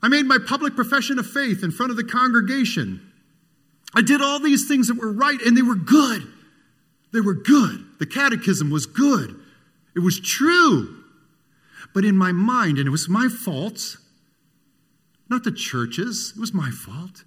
I 0.00 0.08
made 0.08 0.26
my 0.26 0.38
public 0.46 0.76
profession 0.76 1.18
of 1.18 1.26
faith 1.26 1.64
in 1.64 1.72
front 1.72 1.90
of 1.90 1.96
the 1.96 2.04
congregation. 2.04 3.00
I 3.94 4.02
did 4.02 4.20
all 4.20 4.38
these 4.38 4.68
things 4.68 4.88
that 4.88 4.98
were 4.98 5.12
right, 5.12 5.40
and 5.40 5.56
they 5.56 5.62
were 5.62 5.74
good. 5.74 6.22
They 7.12 7.20
were 7.20 7.34
good. 7.34 7.84
The 7.98 8.06
catechism 8.06 8.70
was 8.70 8.86
good. 8.86 9.34
It 9.96 10.00
was 10.00 10.20
true. 10.20 11.02
But 11.94 12.04
in 12.04 12.16
my 12.16 12.32
mind, 12.32 12.78
and 12.78 12.86
it 12.86 12.90
was 12.90 13.08
my 13.08 13.28
fault, 13.28 13.96
not 15.34 15.42
the 15.42 15.52
churches. 15.52 16.32
It 16.36 16.40
was 16.40 16.54
my 16.54 16.70
fault. 16.70 17.24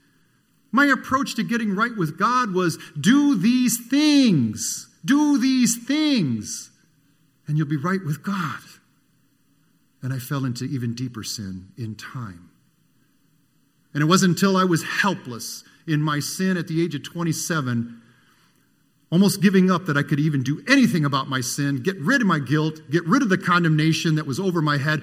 My 0.71 0.85
approach 0.85 1.35
to 1.35 1.43
getting 1.43 1.75
right 1.75 1.95
with 1.95 2.17
God 2.17 2.53
was 2.53 2.77
do 2.99 3.37
these 3.37 3.85
things, 3.89 4.87
do 5.03 5.37
these 5.37 5.75
things, 5.85 6.71
and 7.47 7.57
you'll 7.57 7.67
be 7.67 7.75
right 7.77 8.03
with 8.05 8.23
God. 8.23 8.59
And 10.01 10.13
I 10.13 10.19
fell 10.19 10.45
into 10.45 10.63
even 10.63 10.95
deeper 10.95 11.23
sin 11.23 11.67
in 11.77 11.95
time. 11.95 12.49
And 13.93 14.01
it 14.01 14.05
wasn't 14.05 14.35
until 14.35 14.55
I 14.55 14.63
was 14.63 14.83
helpless 14.83 15.65
in 15.85 16.01
my 16.01 16.19
sin 16.19 16.55
at 16.55 16.67
the 16.67 16.81
age 16.81 16.95
of 16.95 17.03
27, 17.03 18.01
almost 19.11 19.41
giving 19.41 19.69
up 19.69 19.85
that 19.85 19.97
I 19.97 20.03
could 20.03 20.19
even 20.19 20.43
do 20.43 20.63
anything 20.69 21.03
about 21.03 21.27
my 21.27 21.41
sin, 21.41 21.83
get 21.83 21.97
rid 21.99 22.21
of 22.21 22.27
my 22.27 22.39
guilt, 22.39 22.79
get 22.89 23.05
rid 23.05 23.21
of 23.21 23.29
the 23.29 23.37
condemnation 23.37 24.15
that 24.15 24.27
was 24.27 24.39
over 24.39 24.61
my 24.61 24.77
head. 24.77 25.01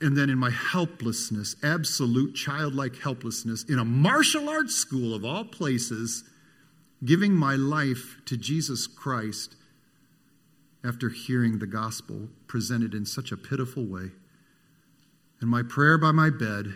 And 0.00 0.16
then 0.16 0.30
in 0.30 0.38
my 0.38 0.50
helplessness, 0.50 1.56
absolute 1.62 2.34
childlike 2.34 2.96
helplessness, 2.96 3.64
in 3.64 3.78
a 3.78 3.84
martial 3.84 4.48
arts 4.48 4.74
school 4.74 5.14
of 5.14 5.24
all 5.24 5.44
places, 5.44 6.24
giving 7.04 7.34
my 7.34 7.54
life 7.54 8.16
to 8.26 8.36
Jesus 8.36 8.86
Christ 8.86 9.56
after 10.84 11.10
hearing 11.10 11.58
the 11.58 11.66
gospel 11.66 12.28
presented 12.46 12.94
in 12.94 13.04
such 13.04 13.30
a 13.32 13.36
pitiful 13.36 13.84
way. 13.84 14.10
And 15.40 15.50
my 15.50 15.62
prayer 15.62 15.98
by 15.98 16.12
my 16.12 16.30
bed, 16.30 16.74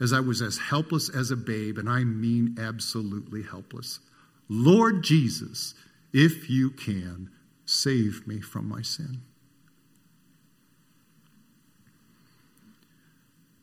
as 0.00 0.12
I 0.12 0.20
was 0.20 0.42
as 0.42 0.58
helpless 0.58 1.08
as 1.08 1.30
a 1.30 1.36
babe, 1.36 1.78
and 1.78 1.88
I 1.88 2.04
mean 2.04 2.56
absolutely 2.58 3.42
helpless 3.42 4.00
Lord 4.48 5.02
Jesus, 5.02 5.74
if 6.12 6.50
you 6.50 6.70
can, 6.70 7.30
save 7.64 8.26
me 8.26 8.40
from 8.40 8.68
my 8.68 8.82
sin. 8.82 9.22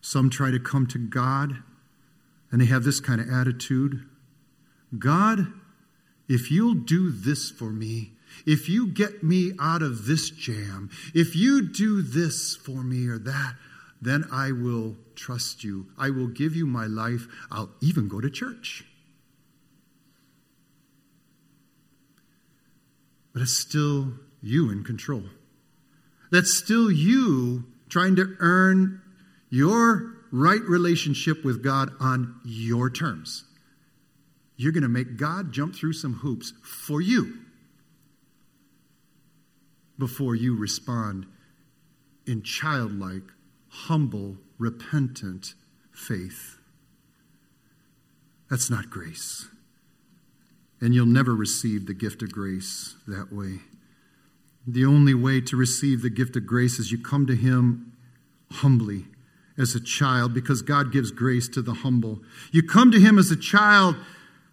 Some 0.01 0.29
try 0.29 0.51
to 0.51 0.59
come 0.59 0.87
to 0.87 0.97
God 0.97 1.63
and 2.51 2.59
they 2.59 2.65
have 2.65 2.83
this 2.83 2.99
kind 2.99 3.21
of 3.21 3.29
attitude 3.29 4.05
God, 4.97 5.47
if 6.27 6.51
you'll 6.51 6.73
do 6.73 7.11
this 7.11 7.49
for 7.49 7.71
me, 7.71 8.11
if 8.45 8.67
you 8.67 8.87
get 8.87 9.23
me 9.23 9.53
out 9.59 9.81
of 9.81 10.05
this 10.05 10.29
jam, 10.29 10.89
if 11.13 11.35
you 11.35 11.61
do 11.61 12.01
this 12.01 12.55
for 12.55 12.83
me 12.83 13.07
or 13.07 13.17
that, 13.17 13.55
then 14.01 14.25
I 14.31 14.51
will 14.51 14.97
trust 15.15 15.63
you. 15.63 15.87
I 15.97 16.09
will 16.09 16.27
give 16.27 16.55
you 16.55 16.65
my 16.65 16.87
life. 16.87 17.27
I'll 17.51 17.71
even 17.81 18.07
go 18.07 18.19
to 18.19 18.29
church. 18.29 18.85
But 23.33 23.43
it's 23.43 23.57
still 23.57 24.13
you 24.41 24.71
in 24.71 24.83
control. 24.83 25.23
That's 26.31 26.53
still 26.53 26.91
you 26.91 27.65
trying 27.89 28.15
to 28.15 28.35
earn 28.39 29.01
your 29.51 30.15
right 30.31 30.61
relationship 30.61 31.43
with 31.45 31.61
God 31.61 31.91
on 31.99 32.39
your 32.43 32.89
terms. 32.89 33.43
You're 34.55 34.71
going 34.71 34.83
to 34.83 34.89
make 34.89 35.17
God 35.17 35.51
jump 35.51 35.75
through 35.75 35.93
some 35.93 36.15
hoops 36.15 36.53
for 36.63 37.01
you 37.01 37.37
before 39.99 40.35
you 40.35 40.55
respond 40.55 41.27
in 42.25 42.41
childlike, 42.41 43.23
humble, 43.67 44.37
repentant 44.57 45.53
faith. 45.91 46.57
That's 48.49 48.69
not 48.69 48.89
grace. 48.89 49.47
And 50.79 50.95
you'll 50.95 51.05
never 51.05 51.35
receive 51.35 51.85
the 51.85 51.93
gift 51.93 52.21
of 52.21 52.31
grace 52.31 52.95
that 53.05 53.33
way. 53.33 53.59
The 54.65 54.85
only 54.85 55.13
way 55.13 55.41
to 55.41 55.57
receive 55.57 56.01
the 56.01 56.09
gift 56.09 56.35
of 56.35 56.45
grace 56.45 56.79
is 56.79 56.91
you 56.91 57.01
come 57.01 57.27
to 57.27 57.35
Him 57.35 57.93
humbly 58.51 59.05
as 59.61 59.75
a 59.75 59.79
child 59.79 60.33
because 60.33 60.61
God 60.61 60.91
gives 60.91 61.11
grace 61.11 61.47
to 61.49 61.61
the 61.61 61.73
humble. 61.73 62.19
You 62.51 62.63
come 62.63 62.91
to 62.91 62.99
Him 62.99 63.17
as 63.17 63.31
a 63.31 63.37
child, 63.37 63.95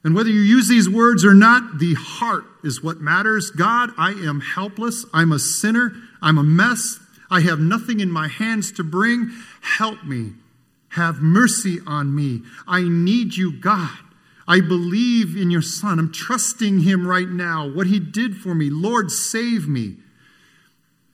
and 0.05 0.15
whether 0.15 0.31
you 0.31 0.41
use 0.41 0.69
these 0.69 0.89
words 0.89 1.25
or 1.25 1.35
not, 1.35 1.79
the 1.79 1.95
heart 1.95 2.45
is 2.63 2.83
what 2.83 3.01
matters. 3.01 3.51
God, 3.51 3.91
I 3.99 4.11
am 4.11 4.41
helpless. 4.41 5.05
I'm 5.13 5.33
a 5.33 5.39
sinner. 5.39 5.93
I'm 6.23 6.39
a 6.39 6.45
mess. 6.45 7.01
I 7.31 7.41
have 7.41 7.59
nothing 7.59 8.01
in 8.01 8.11
my 8.11 8.29
hands 8.29 8.71
to 8.73 8.85
bring. 8.85 9.33
Help 9.61 10.05
me. 10.05 10.35
have 10.91 11.21
mercy 11.21 11.79
on 11.87 12.15
me. 12.15 12.43
I 12.67 12.83
need 12.83 13.37
you, 13.37 13.53
God. 13.53 13.91
I 14.47 14.61
believe 14.61 15.37
in 15.37 15.51
your 15.51 15.63
Son. 15.63 15.99
I'm 15.99 16.11
trusting 16.11 16.81
him 16.81 17.07
right 17.07 17.29
now. 17.29 17.69
What 17.69 17.87
he 17.87 18.01
did 18.01 18.37
for 18.37 18.55
me. 18.55 18.71
Lord, 18.71 19.11
save 19.11 19.69
me. 19.69 19.97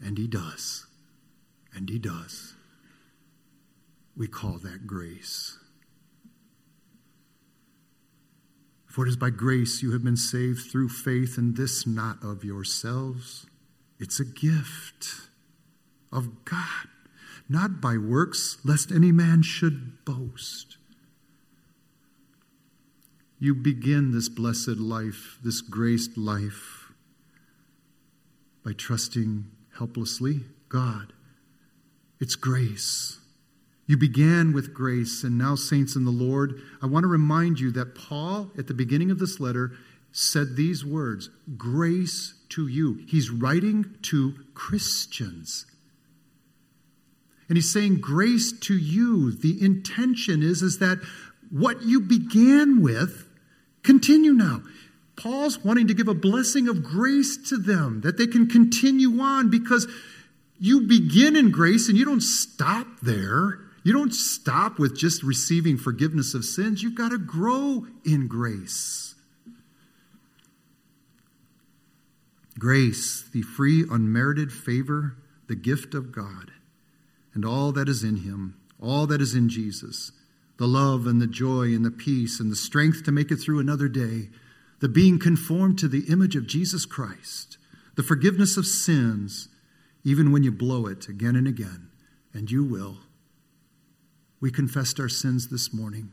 And 0.00 0.16
he 0.16 0.28
does. 0.28 0.86
And 1.74 1.90
he 1.90 1.98
does. 1.98 2.53
We 4.16 4.28
call 4.28 4.58
that 4.58 4.86
grace. 4.86 5.58
For 8.86 9.04
it 9.04 9.08
is 9.08 9.16
by 9.16 9.30
grace 9.30 9.82
you 9.82 9.90
have 9.90 10.04
been 10.04 10.16
saved 10.16 10.70
through 10.70 10.88
faith, 10.88 11.36
and 11.36 11.56
this 11.56 11.84
not 11.84 12.22
of 12.22 12.44
yourselves. 12.44 13.46
It's 13.98 14.20
a 14.20 14.24
gift 14.24 15.28
of 16.12 16.44
God, 16.44 16.88
not 17.48 17.80
by 17.80 17.96
works, 17.96 18.58
lest 18.64 18.92
any 18.92 19.10
man 19.10 19.42
should 19.42 20.04
boast. 20.04 20.76
You 23.40 23.52
begin 23.54 24.12
this 24.12 24.28
blessed 24.28 24.78
life, 24.78 25.38
this 25.42 25.60
graced 25.60 26.16
life, 26.16 26.92
by 28.64 28.74
trusting 28.74 29.46
helplessly 29.76 30.42
God. 30.68 31.12
It's 32.20 32.36
grace. 32.36 33.18
You 33.86 33.98
began 33.98 34.52
with 34.52 34.72
grace, 34.72 35.24
and 35.24 35.36
now, 35.36 35.56
saints 35.56 35.94
in 35.94 36.04
the 36.04 36.10
Lord, 36.10 36.60
I 36.82 36.86
want 36.86 37.04
to 37.04 37.08
remind 37.08 37.60
you 37.60 37.70
that 37.72 37.94
Paul, 37.94 38.50
at 38.56 38.66
the 38.66 38.74
beginning 38.74 39.10
of 39.10 39.18
this 39.18 39.40
letter, 39.40 39.72
said 40.10 40.56
these 40.56 40.84
words 40.84 41.28
grace 41.56 42.34
to 42.50 42.66
you. 42.66 43.04
He's 43.06 43.30
writing 43.30 43.96
to 44.02 44.34
Christians. 44.54 45.66
And 47.48 47.58
he's 47.58 47.72
saying 47.72 48.00
grace 48.00 48.52
to 48.60 48.74
you. 48.74 49.32
The 49.32 49.62
intention 49.62 50.42
is, 50.42 50.62
is 50.62 50.78
that 50.78 50.98
what 51.50 51.82
you 51.82 52.00
began 52.00 52.80
with, 52.80 53.28
continue 53.82 54.32
now. 54.32 54.62
Paul's 55.16 55.62
wanting 55.62 55.88
to 55.88 55.94
give 55.94 56.08
a 56.08 56.14
blessing 56.14 56.68
of 56.68 56.82
grace 56.82 57.36
to 57.50 57.58
them 57.58 58.00
that 58.00 58.16
they 58.16 58.26
can 58.26 58.48
continue 58.48 59.20
on 59.20 59.50
because 59.50 59.86
you 60.58 60.82
begin 60.82 61.36
in 61.36 61.50
grace 61.50 61.88
and 61.88 61.98
you 61.98 62.04
don't 62.04 62.22
stop 62.22 62.86
there. 63.02 63.58
You 63.84 63.92
don't 63.92 64.14
stop 64.14 64.78
with 64.78 64.96
just 64.96 65.22
receiving 65.22 65.76
forgiveness 65.76 66.32
of 66.32 66.46
sins. 66.46 66.82
You've 66.82 66.94
got 66.94 67.10
to 67.10 67.18
grow 67.18 67.86
in 68.02 68.26
grace. 68.26 69.14
Grace, 72.58 73.22
the 73.30 73.42
free, 73.42 73.84
unmerited 73.90 74.50
favor, 74.50 75.16
the 75.48 75.54
gift 75.54 75.94
of 75.94 76.12
God, 76.12 76.50
and 77.34 77.44
all 77.44 77.72
that 77.72 77.88
is 77.88 78.02
in 78.02 78.18
Him, 78.18 78.56
all 78.80 79.06
that 79.06 79.20
is 79.20 79.34
in 79.34 79.50
Jesus, 79.50 80.12
the 80.56 80.66
love 80.66 81.06
and 81.06 81.20
the 81.20 81.26
joy 81.26 81.64
and 81.64 81.84
the 81.84 81.90
peace 81.90 82.40
and 82.40 82.50
the 82.50 82.56
strength 82.56 83.04
to 83.04 83.12
make 83.12 83.30
it 83.30 83.36
through 83.36 83.58
another 83.58 83.88
day, 83.88 84.30
the 84.80 84.88
being 84.88 85.18
conformed 85.18 85.78
to 85.80 85.88
the 85.88 86.06
image 86.08 86.36
of 86.36 86.46
Jesus 86.46 86.86
Christ, 86.86 87.58
the 87.96 88.02
forgiveness 88.02 88.56
of 88.56 88.66
sins, 88.66 89.48
even 90.04 90.32
when 90.32 90.42
you 90.42 90.52
blow 90.52 90.86
it 90.86 91.06
again 91.08 91.36
and 91.36 91.46
again, 91.46 91.90
and 92.32 92.50
you 92.50 92.64
will 92.64 92.98
we 94.44 94.50
confessed 94.50 95.00
our 95.00 95.08
sins 95.08 95.48
this 95.48 95.72
morning. 95.72 96.12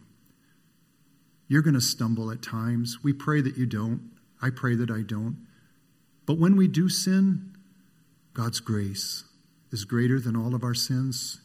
You're 1.49 1.61
going 1.61 1.73
to 1.73 1.81
stumble 1.81 2.31
at 2.31 2.41
times. 2.41 2.99
We 3.03 3.11
pray 3.11 3.41
that 3.41 3.57
you 3.57 3.65
don't. 3.65 4.09
I 4.41 4.49
pray 4.49 4.73
that 4.75 4.89
I 4.89 5.01
don't. 5.01 5.45
But 6.25 6.39
when 6.39 6.55
we 6.55 6.69
do 6.69 6.87
sin, 6.87 7.53
God's 8.33 8.61
grace 8.61 9.25
is 9.73 9.83
greater 9.83 10.17
than 10.17 10.37
all 10.37 10.55
of 10.55 10.63
our 10.63 10.73
sins. 10.73 11.41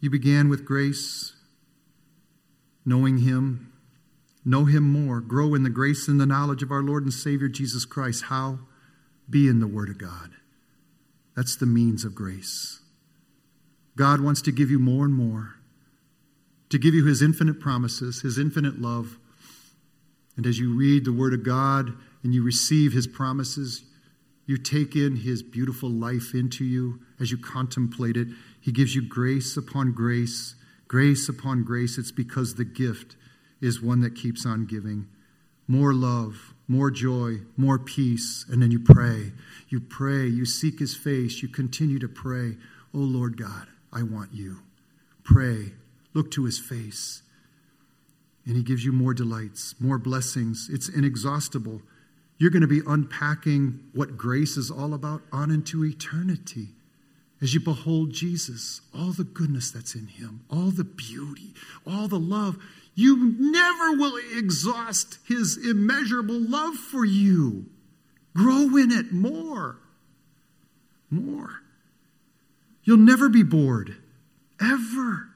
You 0.00 0.10
began 0.10 0.48
with 0.48 0.64
grace, 0.64 1.36
knowing 2.84 3.18
Him. 3.18 3.72
Know 4.44 4.64
Him 4.64 4.82
more. 4.82 5.20
Grow 5.20 5.54
in 5.54 5.62
the 5.62 5.70
grace 5.70 6.08
and 6.08 6.20
the 6.20 6.26
knowledge 6.26 6.64
of 6.64 6.72
our 6.72 6.82
Lord 6.82 7.04
and 7.04 7.14
Savior 7.14 7.46
Jesus 7.46 7.84
Christ. 7.84 8.24
How? 8.24 8.58
Be 9.30 9.46
in 9.46 9.60
the 9.60 9.68
Word 9.68 9.88
of 9.88 9.98
God. 9.98 10.32
That's 11.36 11.54
the 11.54 11.64
means 11.66 12.04
of 12.04 12.16
grace. 12.16 12.80
God 14.00 14.22
wants 14.22 14.40
to 14.40 14.50
give 14.50 14.70
you 14.70 14.78
more 14.78 15.04
and 15.04 15.12
more, 15.12 15.56
to 16.70 16.78
give 16.78 16.94
you 16.94 17.04
His 17.04 17.20
infinite 17.20 17.60
promises, 17.60 18.22
His 18.22 18.38
infinite 18.38 18.80
love. 18.80 19.18
And 20.38 20.46
as 20.46 20.58
you 20.58 20.74
read 20.74 21.04
the 21.04 21.12
Word 21.12 21.34
of 21.34 21.44
God 21.44 21.92
and 22.22 22.32
you 22.34 22.42
receive 22.42 22.94
His 22.94 23.06
promises, 23.06 23.82
you 24.46 24.56
take 24.56 24.96
in 24.96 25.16
His 25.16 25.42
beautiful 25.42 25.90
life 25.90 26.32
into 26.32 26.64
you 26.64 27.00
as 27.20 27.30
you 27.30 27.36
contemplate 27.36 28.16
it. 28.16 28.28
He 28.58 28.72
gives 28.72 28.94
you 28.94 29.06
grace 29.06 29.58
upon 29.58 29.92
grace, 29.92 30.54
grace 30.88 31.28
upon 31.28 31.62
grace. 31.62 31.98
It's 31.98 32.10
because 32.10 32.54
the 32.54 32.64
gift 32.64 33.16
is 33.60 33.82
one 33.82 34.00
that 34.00 34.16
keeps 34.16 34.46
on 34.46 34.64
giving. 34.64 35.08
More 35.68 35.92
love, 35.92 36.54
more 36.66 36.90
joy, 36.90 37.40
more 37.54 37.78
peace. 37.78 38.46
And 38.48 38.62
then 38.62 38.70
you 38.70 38.80
pray. 38.80 39.32
You 39.68 39.78
pray. 39.78 40.26
You 40.26 40.46
seek 40.46 40.78
His 40.78 40.96
face. 40.96 41.42
You 41.42 41.48
continue 41.48 41.98
to 41.98 42.08
pray. 42.08 42.56
Oh, 42.94 42.98
Lord 43.00 43.36
God, 43.36 43.68
I 43.92 44.02
want 44.02 44.32
you. 44.32 44.58
Pray, 45.24 45.72
look 46.14 46.30
to 46.32 46.44
his 46.44 46.58
face, 46.58 47.22
and 48.46 48.56
he 48.56 48.62
gives 48.62 48.84
you 48.84 48.92
more 48.92 49.14
delights, 49.14 49.74
more 49.78 49.98
blessings. 49.98 50.68
It's 50.72 50.88
inexhaustible. 50.88 51.82
You're 52.38 52.50
going 52.50 52.62
to 52.62 52.66
be 52.66 52.80
unpacking 52.86 53.80
what 53.92 54.16
grace 54.16 54.56
is 54.56 54.70
all 54.70 54.94
about 54.94 55.22
on 55.32 55.50
into 55.50 55.84
eternity 55.84 56.68
as 57.42 57.54
you 57.54 57.60
behold 57.60 58.12
Jesus, 58.12 58.82
all 58.94 59.12
the 59.12 59.24
goodness 59.24 59.70
that's 59.70 59.94
in 59.94 60.06
him, 60.06 60.44
all 60.50 60.70
the 60.70 60.84
beauty, 60.84 61.54
all 61.86 62.06
the 62.06 62.18
love. 62.18 62.58
You 62.94 63.34
never 63.38 63.92
will 63.92 64.18
exhaust 64.36 65.18
his 65.26 65.56
immeasurable 65.56 66.38
love 66.38 66.74
for 66.74 67.04
you. 67.04 67.66
Grow 68.36 68.76
in 68.76 68.90
it 68.90 69.12
more. 69.12 69.78
More. 71.10 71.62
You'll 72.82 72.98
never 72.98 73.28
be 73.28 73.42
bored, 73.42 73.96
ever. 74.60 75.28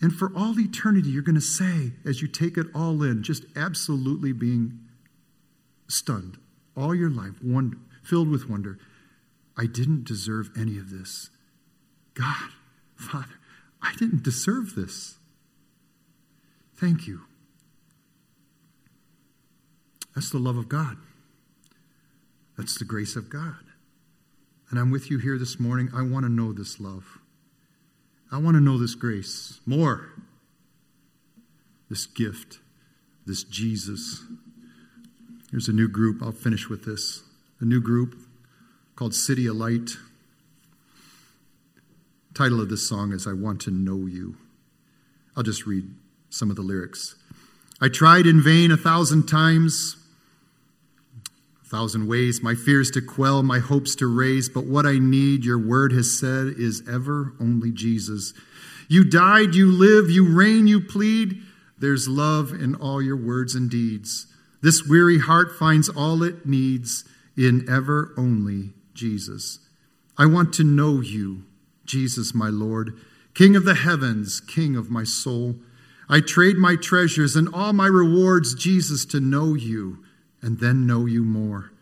And 0.00 0.12
for 0.12 0.32
all 0.36 0.58
eternity, 0.58 1.10
you're 1.10 1.22
going 1.22 1.34
to 1.34 1.40
say, 1.40 1.92
as 2.04 2.22
you 2.22 2.28
take 2.28 2.56
it 2.56 2.66
all 2.74 3.02
in, 3.02 3.22
just 3.22 3.44
absolutely 3.56 4.32
being 4.32 4.78
stunned 5.88 6.38
all 6.76 6.94
your 6.94 7.10
life, 7.10 7.42
wonder, 7.42 7.78
filled 8.02 8.28
with 8.28 8.48
wonder, 8.48 8.78
I 9.56 9.64
didn't 9.64 10.04
deserve 10.04 10.50
any 10.56 10.76
of 10.76 10.90
this. 10.90 11.30
God, 12.14 12.50
Father, 12.94 13.34
I 13.80 13.94
didn't 13.98 14.22
deserve 14.22 14.74
this. 14.74 15.16
Thank 16.74 17.06
you. 17.06 17.22
That's 20.14 20.30
the 20.30 20.38
love 20.38 20.58
of 20.58 20.68
God. 20.68 20.98
That's 22.58 22.78
the 22.78 22.84
grace 22.84 23.16
of 23.16 23.30
God 23.30 23.65
and 24.70 24.78
I'm 24.78 24.90
with 24.90 25.10
you 25.10 25.18
here 25.18 25.38
this 25.38 25.60
morning, 25.60 25.90
I 25.94 26.02
want 26.02 26.24
to 26.24 26.30
know 26.30 26.52
this 26.52 26.80
love. 26.80 27.18
I 28.32 28.38
want 28.38 28.56
to 28.56 28.60
know 28.60 28.78
this 28.78 28.94
grace 28.94 29.60
more. 29.64 30.12
This 31.88 32.06
gift, 32.06 32.58
this 33.24 33.44
Jesus. 33.44 34.24
Here's 35.50 35.68
a 35.68 35.72
new 35.72 35.88
group. 35.88 36.20
I'll 36.22 36.32
finish 36.32 36.68
with 36.68 36.84
this. 36.84 37.22
A 37.60 37.64
new 37.64 37.80
group 37.80 38.16
called 38.96 39.14
City 39.14 39.46
of 39.46 39.56
Light. 39.56 39.90
Title 42.34 42.60
of 42.60 42.68
this 42.68 42.86
song 42.88 43.12
is 43.12 43.26
I 43.26 43.32
Want 43.32 43.60
to 43.62 43.70
Know 43.70 44.06
You. 44.06 44.36
I'll 45.36 45.44
just 45.44 45.66
read 45.66 45.84
some 46.28 46.50
of 46.50 46.56
the 46.56 46.62
lyrics. 46.62 47.14
I 47.80 47.88
tried 47.88 48.26
in 48.26 48.42
vain 48.42 48.72
a 48.72 48.76
thousand 48.76 49.26
times 49.26 49.96
thousand 51.68 52.06
ways, 52.06 52.42
my 52.42 52.54
fears 52.54 52.90
to 52.92 53.00
quell, 53.00 53.42
my 53.42 53.58
hopes 53.58 53.94
to 53.96 54.06
raise, 54.06 54.48
but 54.48 54.66
what 54.66 54.86
I 54.86 54.98
need, 54.98 55.44
your 55.44 55.58
word 55.58 55.92
has 55.92 56.18
said, 56.18 56.54
is 56.56 56.82
ever 56.88 57.34
only 57.40 57.72
Jesus. 57.72 58.32
You 58.88 59.04
died, 59.04 59.54
you 59.54 59.72
live, 59.72 60.08
you 60.08 60.28
reign, 60.28 60.68
you 60.68 60.80
plead. 60.80 61.42
There's 61.78 62.08
love 62.08 62.52
in 62.52 62.76
all 62.76 63.02
your 63.02 63.16
words 63.16 63.54
and 63.54 63.68
deeds. 63.68 64.26
This 64.62 64.86
weary 64.86 65.18
heart 65.18 65.56
finds 65.58 65.88
all 65.88 66.22
it 66.22 66.46
needs 66.46 67.04
in 67.36 67.68
ever 67.68 68.14
only 68.16 68.72
Jesus. 68.94 69.58
I 70.16 70.26
want 70.26 70.54
to 70.54 70.64
know 70.64 71.00
you, 71.00 71.44
Jesus, 71.84 72.32
my 72.32 72.48
Lord, 72.48 72.98
King 73.34 73.56
of 73.56 73.64
the 73.64 73.74
heavens, 73.74 74.40
King 74.40 74.76
of 74.76 74.90
my 74.90 75.04
soul. 75.04 75.56
I 76.08 76.20
trade 76.20 76.56
my 76.56 76.76
treasures 76.76 77.34
and 77.36 77.52
all 77.52 77.72
my 77.72 77.86
rewards, 77.86 78.54
Jesus, 78.54 79.04
to 79.06 79.20
know 79.20 79.54
you 79.54 80.05
and 80.42 80.60
then 80.60 80.86
know 80.86 81.06
you 81.06 81.24
more. 81.24 81.72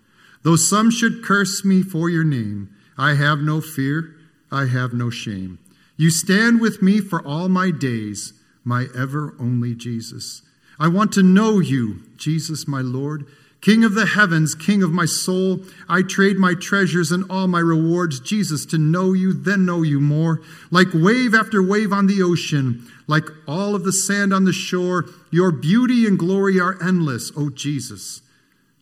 Though 0.43 0.57
some 0.57 0.91
should 0.91 1.25
curse 1.25 1.65
me 1.65 1.83
for 1.83 2.11
your 2.11 2.25
name, 2.25 2.75
I 2.97 3.15
have 3.15 3.39
no 3.39 3.61
fear, 3.61 4.15
I 4.51 4.67
have 4.67 4.93
no 4.93 5.11
shame. 5.11 5.59
You 5.97 6.11
stand 6.11 6.61
with 6.61 6.83
me 6.83 7.01
for 7.01 7.25
all 7.27 7.49
my 7.49 7.71
days, 7.71 8.33
my 8.65 8.87
ever 8.97 9.35
only 9.39 9.75
Jesus. 9.75 10.43
I 10.79 10.89
want 10.89 11.13
to 11.13 11.23
know 11.23 11.61
you, 11.61 12.03
Jesus, 12.17 12.67
my 12.67 12.81
Lord, 12.81 13.27
King 13.65 13.83
of 13.83 13.95
the 13.95 14.05
heavens, 14.05 14.55
King 14.55 14.83
of 14.83 14.91
my 14.91 15.07
soul, 15.07 15.61
I 15.89 16.03
trade 16.03 16.37
my 16.37 16.53
treasures 16.53 17.11
and 17.11 17.25
all 17.31 17.49
my 17.49 17.61
rewards, 17.61 18.21
Jesus, 18.21 18.67
to 18.67 18.77
know 18.77 19.15
you, 19.15 19.33
then 19.33 19.65
know 19.65 19.81
you 19.81 20.01
more. 20.01 20.43
Like 20.71 20.89
wave 20.93 21.35
after 21.35 21.63
wave 21.63 21.91
on 21.91 22.07
the 22.07 22.23
ocean, 22.23 22.87
like 23.07 23.25
all 23.49 23.75
of 23.75 23.85
the 23.85 23.93
sand 23.93 24.35
on 24.35 24.45
the 24.45 24.53
shore, 24.53 25.07
your 25.31 25.51
beauty 25.51 26.07
and 26.07 26.19
glory 26.19 26.61
are 26.61 26.77
endless. 26.83 27.33
Oh, 27.35 27.49
Jesus, 27.49 28.21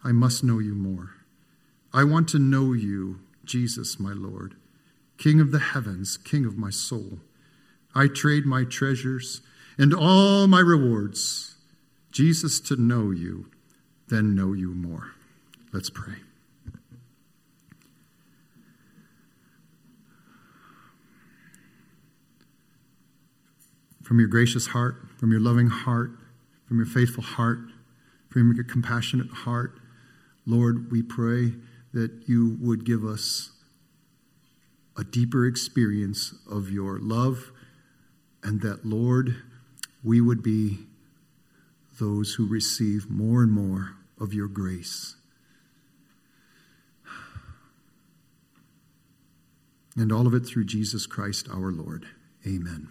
I 0.04 0.12
must 0.12 0.42
know 0.42 0.58
you 0.58 0.74
more. 0.74 1.10
I 1.92 2.04
want 2.04 2.28
to 2.30 2.38
know 2.38 2.72
you, 2.72 3.20
Jesus, 3.44 4.00
my 4.00 4.12
Lord, 4.12 4.56
King 5.18 5.40
of 5.40 5.52
the 5.52 5.58
heavens, 5.58 6.16
King 6.16 6.44
of 6.44 6.56
my 6.56 6.70
soul. 6.70 7.20
I 7.94 8.08
trade 8.08 8.46
my 8.46 8.64
treasures 8.64 9.42
and 9.78 9.94
all 9.94 10.46
my 10.46 10.60
rewards, 10.60 11.56
Jesus, 12.10 12.60
to 12.60 12.76
know 12.76 13.10
you 13.10 13.50
then 14.12 14.34
know 14.34 14.52
you 14.52 14.72
more. 14.74 15.14
Let's 15.72 15.88
pray. 15.88 16.16
From 24.02 24.18
your 24.18 24.28
gracious 24.28 24.66
heart, 24.66 24.96
from 25.16 25.30
your 25.30 25.40
loving 25.40 25.68
heart, 25.68 26.10
from 26.68 26.76
your 26.76 26.84
faithful 26.84 27.22
heart, 27.22 27.60
from 28.28 28.52
your 28.54 28.64
compassionate 28.64 29.30
heart, 29.30 29.78
Lord, 30.46 30.90
we 30.90 31.02
pray 31.02 31.54
that 31.92 32.10
you 32.26 32.56
would 32.60 32.84
give 32.84 33.04
us 33.04 33.50
a 34.96 35.04
deeper 35.04 35.46
experience 35.46 36.34
of 36.50 36.70
your 36.70 36.98
love, 36.98 37.52
and 38.42 38.60
that, 38.60 38.84
Lord, 38.84 39.36
we 40.02 40.20
would 40.20 40.42
be 40.42 40.86
those 42.00 42.34
who 42.34 42.46
receive 42.46 43.08
more 43.08 43.42
and 43.42 43.52
more 43.52 43.96
of 44.18 44.34
your 44.34 44.48
grace. 44.48 45.16
And 49.96 50.10
all 50.10 50.26
of 50.26 50.34
it 50.34 50.46
through 50.46 50.64
Jesus 50.64 51.06
Christ 51.06 51.48
our 51.50 51.70
Lord. 51.70 52.06
Amen. 52.46 52.88